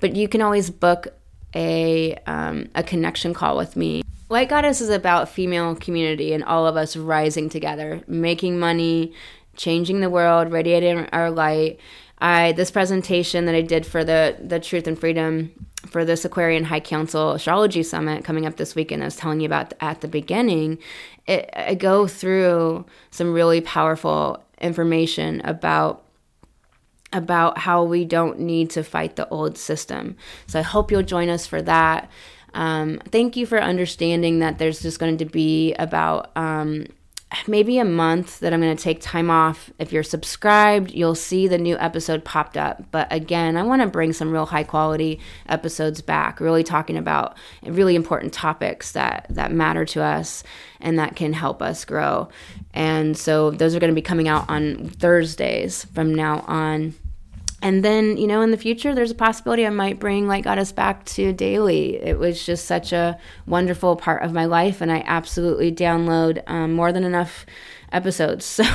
but 0.00 0.16
you 0.16 0.28
can 0.28 0.42
always 0.42 0.70
book 0.70 1.08
a 1.54 2.14
um, 2.26 2.68
a 2.74 2.82
connection 2.82 3.34
call 3.34 3.56
with 3.56 3.76
me. 3.76 4.02
Light 4.28 4.48
Goddess 4.48 4.80
is 4.80 4.90
about 4.90 5.28
female 5.28 5.74
community 5.74 6.32
and 6.32 6.44
all 6.44 6.64
of 6.64 6.76
us 6.76 6.96
rising 6.96 7.48
together, 7.48 8.00
making 8.06 8.60
money, 8.60 9.12
changing 9.60 10.00
the 10.00 10.10
world, 10.10 10.50
radiating 10.50 11.06
our 11.12 11.30
light. 11.30 11.78
I 12.18 12.52
this 12.52 12.70
presentation 12.70 13.44
that 13.44 13.54
I 13.54 13.60
did 13.60 13.86
for 13.86 14.04
the 14.04 14.36
the 14.40 14.58
Truth 14.58 14.86
and 14.86 14.98
Freedom 14.98 15.52
for 15.90 16.04
this 16.04 16.24
Aquarian 16.24 16.64
High 16.64 16.80
Council 16.80 17.32
Astrology 17.32 17.82
Summit 17.82 18.24
coming 18.24 18.46
up 18.46 18.56
this 18.56 18.74
weekend. 18.74 19.02
I 19.02 19.06
was 19.06 19.16
telling 19.16 19.40
you 19.40 19.46
about 19.46 19.72
at 19.80 20.00
the 20.00 20.08
beginning. 20.08 20.78
It, 21.26 21.50
I 21.54 21.74
go 21.74 22.06
through 22.06 22.86
some 23.10 23.32
really 23.32 23.60
powerful 23.60 24.42
information 24.60 25.40
about 25.42 26.04
about 27.12 27.58
how 27.58 27.82
we 27.82 28.04
don't 28.04 28.38
need 28.38 28.70
to 28.70 28.84
fight 28.84 29.16
the 29.16 29.28
old 29.28 29.58
system. 29.58 30.16
So 30.46 30.58
I 30.58 30.62
hope 30.62 30.90
you'll 30.90 31.02
join 31.02 31.28
us 31.28 31.46
for 31.46 31.60
that. 31.62 32.08
Um, 32.54 33.00
thank 33.10 33.36
you 33.36 33.46
for 33.46 33.60
understanding 33.60 34.38
that 34.40 34.58
there's 34.58 34.80
just 34.80 34.98
going 34.98 35.18
to 35.18 35.24
be 35.24 35.74
about 35.74 36.30
um, 36.36 36.86
maybe 37.46 37.78
a 37.78 37.84
month 37.84 38.40
that 38.40 38.52
I'm 38.52 38.60
going 38.60 38.76
to 38.76 38.82
take 38.82 39.00
time 39.00 39.30
off. 39.30 39.70
If 39.78 39.92
you're 39.92 40.02
subscribed, 40.02 40.90
you'll 40.90 41.14
see 41.14 41.46
the 41.46 41.58
new 41.58 41.76
episode 41.78 42.24
popped 42.24 42.56
up. 42.56 42.82
But 42.90 43.12
again, 43.12 43.56
I 43.56 43.62
want 43.62 43.82
to 43.82 43.88
bring 43.88 44.12
some 44.12 44.32
real 44.32 44.46
high 44.46 44.64
quality 44.64 45.20
episodes 45.48 46.00
back, 46.00 46.40
really 46.40 46.64
talking 46.64 46.96
about 46.96 47.36
really 47.62 47.94
important 47.94 48.32
topics 48.32 48.92
that 48.92 49.26
that 49.30 49.52
matter 49.52 49.84
to 49.86 50.02
us 50.02 50.42
and 50.80 50.98
that 50.98 51.16
can 51.16 51.32
help 51.32 51.62
us 51.62 51.84
grow. 51.84 52.28
And 52.74 53.16
so 53.16 53.50
those 53.50 53.74
are 53.74 53.80
going 53.80 53.92
to 53.92 53.94
be 53.94 54.02
coming 54.02 54.28
out 54.28 54.48
on 54.48 54.88
Thursdays 54.88 55.84
from 55.86 56.14
now 56.14 56.44
on. 56.46 56.94
And 57.62 57.84
then, 57.84 58.16
you 58.16 58.26
know, 58.26 58.40
in 58.40 58.52
the 58.52 58.56
future, 58.56 58.94
there's 58.94 59.10
a 59.10 59.14
possibility 59.14 59.66
I 59.66 59.70
might 59.70 59.98
bring 59.98 60.26
Light 60.26 60.44
Goddess 60.44 60.72
back 60.72 61.04
to 61.06 61.32
daily. 61.32 61.96
It 61.96 62.18
was 62.18 62.46
just 62.46 62.64
such 62.64 62.92
a 62.92 63.18
wonderful 63.46 63.96
part 63.96 64.22
of 64.22 64.32
my 64.32 64.46
life, 64.46 64.80
and 64.80 64.90
I 64.90 65.02
absolutely 65.06 65.70
download 65.70 66.42
um, 66.46 66.72
more 66.72 66.90
than 66.90 67.04
enough 67.04 67.44
episodes. 67.92 68.60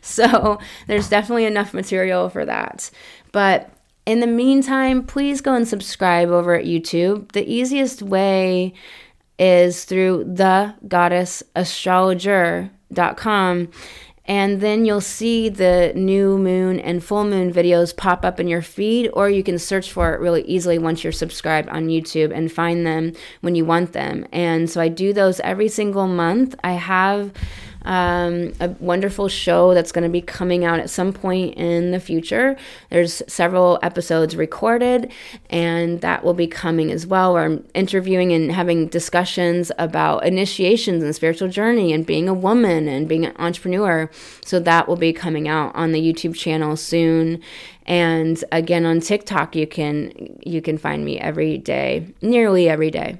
so 0.00 0.58
there's 0.86 1.08
definitely 1.08 1.44
enough 1.44 1.74
material 1.74 2.28
for 2.28 2.44
that. 2.46 2.90
But 3.30 3.70
in 4.06 4.20
the 4.20 4.26
meantime, 4.26 5.04
please 5.04 5.40
go 5.40 5.54
and 5.54 5.68
subscribe 5.68 6.28
over 6.28 6.54
at 6.54 6.64
YouTube. 6.64 7.32
The 7.32 7.50
easiest 7.50 8.02
way 8.02 8.74
is 9.38 9.84
through 9.84 10.24
the 10.24 10.74
goddess 10.88 11.42
astrologer.com 11.56 13.68
and 14.32 14.62
then 14.62 14.86
you'll 14.86 15.02
see 15.02 15.50
the 15.50 15.92
new 15.94 16.38
moon 16.38 16.80
and 16.80 17.04
full 17.04 17.22
moon 17.22 17.52
videos 17.52 17.94
pop 17.94 18.24
up 18.24 18.40
in 18.40 18.48
your 18.48 18.62
feed, 18.62 19.10
or 19.12 19.28
you 19.28 19.42
can 19.42 19.58
search 19.58 19.92
for 19.92 20.14
it 20.14 20.20
really 20.20 20.40
easily 20.44 20.78
once 20.78 21.04
you're 21.04 21.12
subscribed 21.12 21.68
on 21.68 21.88
YouTube 21.88 22.34
and 22.34 22.50
find 22.50 22.86
them 22.86 23.12
when 23.42 23.54
you 23.54 23.66
want 23.66 23.92
them. 23.92 24.24
And 24.32 24.70
so 24.70 24.80
I 24.80 24.88
do 24.88 25.12
those 25.12 25.38
every 25.40 25.68
single 25.68 26.08
month. 26.08 26.54
I 26.64 26.72
have 26.72 27.30
um, 27.84 28.52
a 28.60 28.68
wonderful 28.80 29.28
show 29.28 29.74
that's 29.74 29.92
going 29.92 30.04
to 30.04 30.10
be 30.10 30.20
coming 30.20 30.64
out 30.64 30.80
at 30.80 30.90
some 30.90 31.12
point 31.12 31.54
in 31.56 31.90
the 31.90 32.00
future. 32.00 32.56
There's 32.90 33.22
several 33.26 33.78
episodes 33.82 34.36
recorded, 34.36 35.12
and 35.50 36.00
that 36.00 36.24
will 36.24 36.34
be 36.34 36.46
coming 36.46 36.90
as 36.90 37.06
well, 37.06 37.32
where 37.32 37.44
I'm 37.44 37.66
interviewing 37.74 38.32
and 38.32 38.52
having 38.52 38.88
discussions 38.88 39.72
about 39.78 40.24
initiations 40.24 41.02
and 41.02 41.14
spiritual 41.14 41.48
journey 41.48 41.92
and 41.92 42.06
being 42.06 42.28
a 42.28 42.34
woman 42.34 42.88
and 42.88 43.08
being 43.08 43.24
an 43.24 43.34
entrepreneur. 43.38 44.10
So 44.44 44.60
that 44.60 44.88
will 44.88 44.96
be 44.96 45.12
coming 45.12 45.48
out 45.48 45.74
on 45.74 45.92
the 45.92 46.00
YouTube 46.00 46.34
channel 46.34 46.76
soon. 46.76 47.40
And 47.84 48.42
again 48.52 48.86
on 48.86 49.00
TikTok 49.00 49.56
you 49.56 49.66
can 49.66 50.38
you 50.44 50.62
can 50.62 50.78
find 50.78 51.04
me 51.04 51.18
every 51.18 51.58
day, 51.58 52.14
nearly 52.20 52.68
every 52.68 52.90
day. 52.90 53.18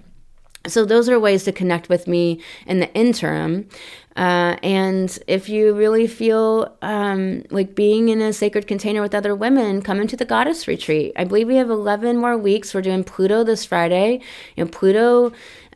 So, 0.67 0.85
those 0.85 1.09
are 1.09 1.19
ways 1.19 1.43
to 1.45 1.53
connect 1.53 1.89
with 1.89 2.07
me 2.07 2.41
in 2.67 2.79
the 2.79 2.93
interim. 2.95 3.69
Uh, 4.17 4.57
and 4.63 5.19
if 5.27 5.49
you 5.49 5.75
really 5.75 6.07
feel 6.07 6.77
um, 6.83 7.43
like 7.51 7.75
being 7.75 8.09
in 8.09 8.21
a 8.21 8.33
sacred 8.33 8.67
container 8.67 9.01
with 9.01 9.15
other 9.15 9.35
women, 9.35 9.81
come 9.83 10.01
into 10.01 10.17
the 10.17 10.25
goddess 10.25 10.69
retreat. 10.69 11.13
I 11.17 11.25
believe 11.25 11.49
we 11.49 11.57
have 11.57 11.71
11 11.71 12.19
more 12.19 12.37
weeks. 12.37 12.75
We're 12.75 12.83
doing 12.83 13.05
Pluto 13.05 13.43
this 13.43 13.65
Friday. 13.65 14.21
You 14.57 14.65
know, 14.65 14.71
Pluto 14.71 15.33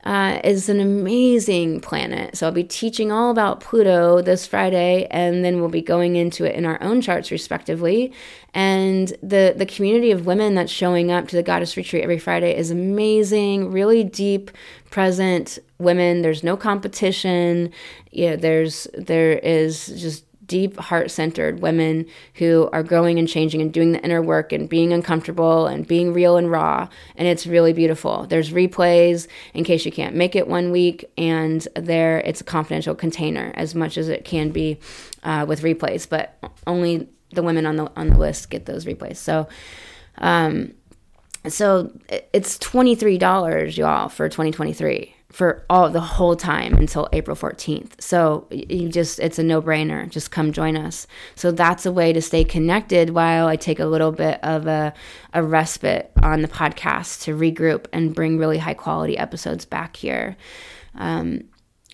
uh, 0.07 0.41
is 0.45 0.69
an 0.69 0.79
amazing 0.79 1.81
planet. 1.81 2.37
So 2.37 2.47
I'll 2.47 2.53
be 2.53 2.63
teaching 2.63 3.11
all 3.11 3.33
about 3.33 3.59
Pluto 3.59 4.23
this 4.23 4.47
Friday, 4.47 5.09
and 5.11 5.45
then 5.45 5.59
we'll 5.59 5.69
be 5.69 5.83
going 5.83 6.15
into 6.15 6.45
it 6.45 6.55
in 6.55 6.65
our 6.65 6.81
own 6.81 7.01
charts, 7.01 7.33
respectively. 7.33 8.13
And 8.55 9.09
the 9.21 9.53
the 9.57 9.67
community 9.67 10.13
of 10.13 10.25
women 10.25 10.55
that's 10.55 10.71
showing 10.71 11.11
up 11.11 11.27
to 11.29 11.37
the 11.37 11.43
Goddess 11.43 11.77
Retreat 11.77 12.05
every 12.05 12.21
Friday 12.21 12.57
is 12.57 12.71
amazing. 12.71 13.73
Really 13.73 14.05
deep, 14.05 14.53
present 14.91 15.59
women. 15.79 16.23
There's 16.23 16.45
no 16.45 16.57
competition. 16.57 17.73
Yeah, 18.13 18.37
there's 18.37 18.87
there 18.95 19.33
is 19.33 19.89
just 19.89 20.25
deep 20.47 20.77
heart 20.79 21.11
centered 21.11 21.61
women 21.61 22.07
who 22.35 22.69
are 22.73 22.83
growing 22.83 23.19
and 23.19 23.29
changing 23.29 23.61
and 23.61 23.73
doing 23.73 23.93
the 23.93 24.03
inner 24.03 24.23
work 24.23 24.53
and 24.53 24.69
being 24.69 24.93
uncomfortable 24.93 25.67
and 25.67 25.87
being 25.87 26.13
real 26.13 26.37
and 26.37 26.51
raw. 26.51 26.89
And 27.17 27.27
it's 27.27 27.47
really 27.47 27.73
beautiful. 27.73 28.27
There's 28.27 28.51
replays 28.51 29.27
in 29.55 29.65
case 29.65 29.85
you 29.85 29.93
can't 29.93 30.15
make 30.15 30.37
it 30.37 30.47
one 30.47 30.71
week, 30.71 31.05
and 31.19 31.67
there 31.75 32.19
it's 32.21 32.41
a 32.41 32.45
confidential 32.45 32.95
container 32.95 33.53
as 33.55 33.75
much 33.75 33.99
as 33.99 34.09
it 34.09 34.25
can 34.25 34.51
be 34.51 34.79
uh, 35.25 35.45
with 35.49 35.63
replays, 35.63 36.09
but 36.09 36.39
only 36.67 37.09
the 37.33 37.43
women 37.43 37.67
on 37.67 37.77
the 37.77 37.91
on 37.97 38.09
the 38.09 38.19
list 38.19 38.51
get 38.51 38.67
those 38.67 38.85
replays. 38.85 39.17
So, 39.17 39.49
um, 40.19 40.75
so 41.49 41.91
it's 42.33 42.59
twenty 42.59 42.95
three 42.95 43.19
dollars, 43.19 43.77
y'all, 43.77 44.09
for 44.09 44.29
twenty 44.29 44.53
twenty 44.53 44.73
three 44.73 45.16
for 45.37 45.67
all 45.69 45.91
the 45.91 46.01
whole 46.01 46.35
time 46.35 46.73
until 46.73 47.11
April 47.13 47.37
14th. 47.37 48.01
So 48.01 48.47
you 48.51 48.89
just 48.89 49.19
it's 49.19 49.39
a 49.39 49.43
no-brainer. 49.43 50.09
Just 50.09 50.31
come 50.31 50.51
join 50.51 50.79
us. 50.79 51.07
So 51.35 51.51
that's 51.53 51.85
a 51.85 51.93
way 51.93 52.15
to 52.15 52.23
stay 52.23 52.43
connected 52.43 53.11
while 53.11 53.47
I 53.47 53.57
take 53.57 53.79
a 53.79 53.85
little 53.85 54.13
bit 54.13 54.43
of 54.43 54.67
a 54.67 54.95
a 55.35 55.43
respite 55.43 56.11
on 56.23 56.41
the 56.41 56.49
podcast 56.49 57.25
to 57.25 57.37
regroup 57.37 57.85
and 57.93 58.15
bring 58.15 58.39
really 58.39 58.57
high 58.57 58.73
quality 58.73 59.19
episodes 59.19 59.67
back 59.67 59.97
here. 59.97 60.39
Um, 60.95 61.45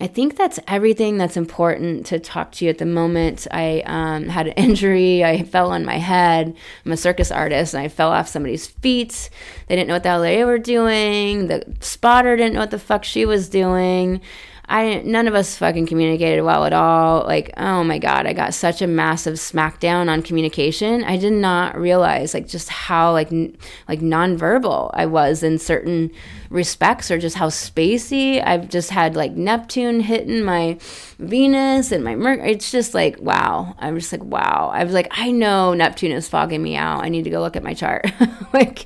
I 0.01 0.07
think 0.07 0.37
that's 0.37 0.59
everything 0.67 1.19
that's 1.19 1.37
important 1.37 2.07
to 2.07 2.19
talk 2.19 2.51
to 2.53 2.65
you 2.65 2.71
at 2.71 2.79
the 2.79 2.85
moment. 2.85 3.47
I 3.51 3.83
um, 3.85 4.27
had 4.27 4.47
an 4.47 4.53
injury. 4.57 5.23
I 5.23 5.43
fell 5.43 5.71
on 5.71 5.85
my 5.85 5.97
head. 5.97 6.55
I'm 6.85 6.91
a 6.91 6.97
circus 6.97 7.31
artist, 7.31 7.73
and 7.73 7.83
I 7.83 7.89
fell 7.89 8.11
off 8.11 8.27
somebody's 8.27 8.67
feet. 8.67 9.29
They 9.67 9.75
didn't 9.75 9.87
know 9.87 9.95
what 9.95 10.03
the 10.03 10.09
hell 10.09 10.21
they 10.21 10.43
were 10.45 10.57
doing. 10.57 11.47
The 11.47 11.63
spotter 11.79 12.35
didn't 12.35 12.53
know 12.53 12.61
what 12.61 12.71
the 12.71 12.79
fuck 12.79 13.03
she 13.03 13.25
was 13.25 13.49
doing. 13.49 14.19
I 14.65 15.01
none 15.03 15.27
of 15.27 15.35
us 15.35 15.57
fucking 15.57 15.87
communicated 15.87 16.41
well 16.41 16.63
at 16.63 16.71
all. 16.71 17.25
Like, 17.25 17.51
oh 17.57 17.83
my 17.83 17.99
god, 17.99 18.25
I 18.25 18.33
got 18.33 18.53
such 18.53 18.81
a 18.81 18.87
massive 18.87 19.35
smackdown 19.35 20.09
on 20.09 20.21
communication. 20.21 21.03
I 21.03 21.17
did 21.17 21.33
not 21.33 21.77
realize 21.77 22.33
like 22.33 22.47
just 22.47 22.69
how 22.69 23.11
like 23.11 23.31
n- 23.31 23.57
like 23.89 23.99
nonverbal 23.99 24.89
I 24.93 25.05
was 25.05 25.43
in 25.43 25.59
certain 25.59 26.11
respects, 26.49 27.11
or 27.11 27.17
just 27.17 27.35
how 27.35 27.49
spacey. 27.49 28.41
I've 28.45 28.69
just 28.69 28.89
had 28.89 29.15
like 29.15 29.33
Neptune 29.33 29.99
hitting 29.99 30.43
my 30.43 30.77
Venus 31.19 31.91
and 31.91 32.03
my 32.03 32.15
Mercury. 32.15 32.53
It's 32.53 32.71
just 32.71 32.93
like 32.93 33.19
wow. 33.19 33.75
I'm 33.79 33.99
just 33.99 34.13
like 34.13 34.23
wow. 34.23 34.71
I 34.73 34.85
was 34.85 34.93
like, 34.93 35.07
I 35.11 35.31
know 35.31 35.73
Neptune 35.73 36.13
is 36.13 36.29
fogging 36.29 36.63
me 36.63 36.77
out. 36.77 37.03
I 37.03 37.09
need 37.09 37.25
to 37.25 37.29
go 37.29 37.41
look 37.41 37.57
at 37.57 37.63
my 37.63 37.73
chart. 37.73 38.05
like, 38.53 38.85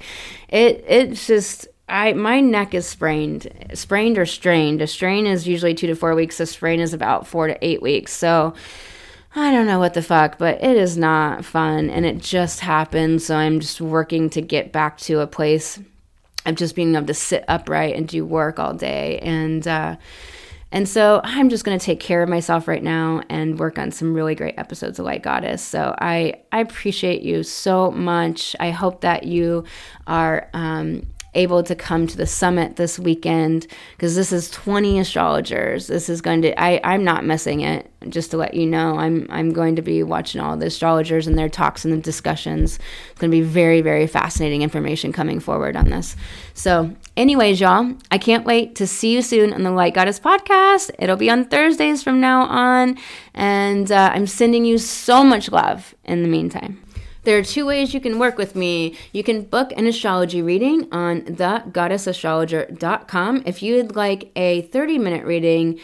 it 0.49 0.83
it's 0.87 1.27
just 1.27 1.67
I 1.89 2.13
my 2.13 2.41
neck 2.41 2.73
is 2.73 2.85
sprained, 2.85 3.47
sprained 3.73 4.17
or 4.17 4.25
strained. 4.25 4.81
A 4.81 4.87
strain 4.87 5.25
is 5.25 5.47
usually 5.47 5.73
two 5.73 5.87
to 5.87 5.95
four 5.95 6.15
weeks. 6.15 6.39
A 6.39 6.45
sprain 6.45 6.79
is 6.79 6.93
about 6.93 7.27
four 7.27 7.47
to 7.47 7.57
eight 7.65 7.81
weeks. 7.81 8.13
So 8.13 8.53
I 9.35 9.51
don't 9.51 9.67
know 9.67 9.79
what 9.79 9.93
the 9.93 10.01
fuck, 10.01 10.37
but 10.37 10.63
it 10.63 10.75
is 10.77 10.97
not 10.97 11.45
fun, 11.45 11.89
and 11.89 12.05
it 12.05 12.17
just 12.17 12.61
happened. 12.61 13.21
So 13.21 13.35
I'm 13.35 13.59
just 13.59 13.79
working 13.79 14.29
to 14.31 14.41
get 14.41 14.71
back 14.71 14.97
to 14.99 15.19
a 15.19 15.27
place 15.27 15.79
of 16.45 16.55
just 16.55 16.75
being 16.75 16.95
able 16.95 17.07
to 17.07 17.13
sit 17.13 17.45
upright 17.47 17.95
and 17.95 18.07
do 18.07 18.25
work 18.25 18.59
all 18.59 18.73
day, 18.73 19.19
and 19.19 19.65
uh, 19.67 19.95
and 20.71 20.89
so 20.89 21.21
I'm 21.23 21.47
just 21.49 21.63
going 21.63 21.79
to 21.79 21.85
take 21.85 22.01
care 22.01 22.21
of 22.21 22.27
myself 22.27 22.67
right 22.67 22.83
now 22.83 23.21
and 23.29 23.57
work 23.57 23.79
on 23.79 23.91
some 23.91 24.13
really 24.13 24.35
great 24.35 24.55
episodes 24.57 24.99
of 24.99 25.05
Light 25.05 25.23
Goddess. 25.23 25.61
So 25.61 25.95
I 25.99 26.41
I 26.51 26.59
appreciate 26.59 27.21
you 27.21 27.43
so 27.43 27.91
much. 27.91 28.55
I 28.59 28.71
hope 28.71 29.01
that 29.01 29.23
you 29.23 29.63
are. 30.05 30.49
Um, 30.53 31.05
able 31.37 31.63
to 31.63 31.75
come 31.75 32.07
to 32.07 32.17
the 32.17 32.25
summit 32.25 32.75
this 32.75 32.99
weekend 32.99 33.67
because 33.91 34.15
this 34.15 34.33
is 34.33 34.49
20 34.49 34.99
astrologers. 34.99 35.87
This 35.87 36.09
is 36.09 36.21
going 36.21 36.41
to 36.41 36.59
I 36.61 36.81
I'm 36.83 37.03
not 37.03 37.23
missing 37.23 37.61
it. 37.61 37.89
Just 38.09 38.31
to 38.31 38.37
let 38.37 38.53
you 38.53 38.65
know, 38.65 38.97
I'm 38.97 39.27
I'm 39.29 39.53
going 39.53 39.75
to 39.75 39.81
be 39.81 40.03
watching 40.03 40.41
all 40.41 40.57
the 40.57 40.67
astrologers 40.67 41.27
and 41.27 41.37
their 41.37 41.49
talks 41.49 41.85
and 41.85 41.93
the 41.93 41.97
discussions. 41.97 42.79
It's 43.11 43.19
going 43.19 43.31
to 43.31 43.37
be 43.37 43.41
very 43.41 43.81
very 43.81 44.07
fascinating 44.07 44.61
information 44.61 45.13
coming 45.13 45.39
forward 45.39 45.75
on 45.75 45.89
this. 45.89 46.15
So, 46.53 46.95
anyways, 47.15 47.61
y'all, 47.61 47.93
I 48.11 48.17
can't 48.17 48.45
wait 48.45 48.75
to 48.75 48.87
see 48.87 49.13
you 49.13 49.21
soon 49.21 49.53
on 49.53 49.63
the 49.63 49.71
Light 49.71 49.93
Goddess 49.93 50.19
podcast. 50.19 50.91
It'll 50.99 51.17
be 51.17 51.29
on 51.29 51.45
Thursdays 51.45 52.01
from 52.03 52.19
now 52.19 52.43
on, 52.43 52.97
and 53.33 53.91
uh, 53.91 54.11
I'm 54.13 54.27
sending 54.27 54.65
you 54.65 54.77
so 54.77 55.23
much 55.23 55.51
love 55.51 55.93
in 56.03 56.23
the 56.23 56.29
meantime. 56.29 56.81
There 57.27 57.37
are 57.37 57.43
two 57.43 57.65
ways 57.65 57.93
you 57.93 57.99
can 57.99 58.19
work 58.19 58.37
with 58.37 58.55
me. 58.55 58.95
You 59.11 59.21
can 59.21 59.41
book 59.41 59.73
an 59.75 59.85
astrology 59.85 60.41
reading 60.41 60.87
on 60.93 61.23
thegoddessastrologer.com. 61.23 63.43
If 63.45 63.61
you'd 63.61 63.97
like 63.97 64.31
a 64.37 64.61
30 64.61 64.97
minute 64.97 65.25
reading, 65.25 65.77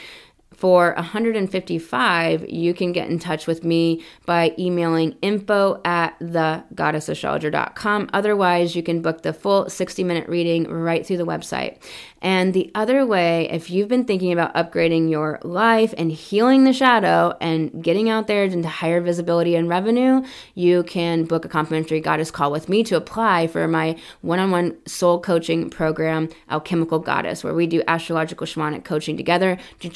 for 0.64 0.94
155, 0.96 2.50
you 2.50 2.74
can 2.74 2.94
get 2.94 3.10
in 3.10 3.20
touch 3.20 3.48
with 3.48 3.66
me 3.66 4.02
by 4.26 4.56
emailing 4.58 5.14
info 5.22 5.82
at 5.84 6.18
thegoddessastrologer.com. 6.22 8.10
Otherwise, 8.14 8.74
you 8.74 8.82
can 8.82 9.02
book 9.02 9.24
the 9.24 9.34
full 9.34 9.70
60 9.70 10.06
minute 10.06 10.30
reading 10.30 10.64
right 10.72 11.06
through 11.06 11.18
the 11.18 11.26
website. 11.26 11.80
And 12.22 12.54
the 12.54 12.72
other 12.74 13.06
way, 13.06 13.50
if 13.50 13.70
you've 13.70 13.90
been 13.90 14.06
thinking 14.06 14.32
about 14.32 14.56
upgrading 14.56 15.10
your 15.10 15.38
life 15.44 15.94
and 15.98 16.10
healing 16.10 16.64
the 16.64 16.72
shadow 16.72 17.36
and 17.42 17.84
getting 17.84 18.10
out 18.10 18.28
there 18.28 18.46
into 18.46 18.70
higher 18.70 19.02
visibility 19.02 19.58
and 19.58 19.68
revenue, 19.68 20.24
you 20.56 20.84
can 20.84 21.26
book 21.26 21.44
a 21.44 21.50
complimentary 21.50 22.00
goddess 22.00 22.32
call 22.32 22.50
with 22.50 22.70
me 22.70 22.82
to 22.86 22.96
apply 22.96 23.48
for 23.48 23.68
my 23.68 23.98
one 24.22 24.40
on 24.40 24.52
one 24.52 24.78
soul 24.88 25.20
coaching 25.20 25.70
program, 25.70 26.30
Alchemical 26.50 27.00
Goddess, 27.00 27.44
where 27.44 27.54
we 27.54 27.68
do 27.68 27.84
astrological 27.90 28.48
shamanic 28.48 28.86
coaching 28.86 29.18
together 29.18 29.58
to 29.82 29.90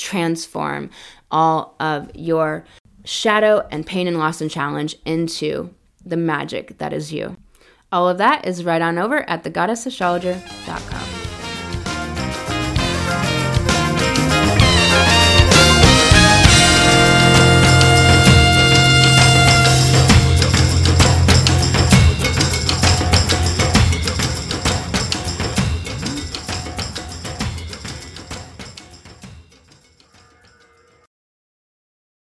transform 0.58 0.90
all 1.32 1.76
of 1.80 2.12
your 2.16 2.66
shadow 3.06 3.66
and 3.72 3.86
pain 3.86 4.08
and 4.08 4.18
loss 4.18 4.42
and 4.42 4.52
challenge 4.52 4.96
into 5.06 5.74
the 6.06 6.18
magic 6.18 6.78
that 6.80 6.94
is 6.94 7.14
you. 7.14 7.38
All 7.92 8.10
of 8.10 8.18
that 8.18 8.46
is 8.46 8.64
right 8.66 8.82
on 8.82 8.98
over 8.98 9.30
at 9.30 9.44
thegoddessastrologer.com. 9.44 11.37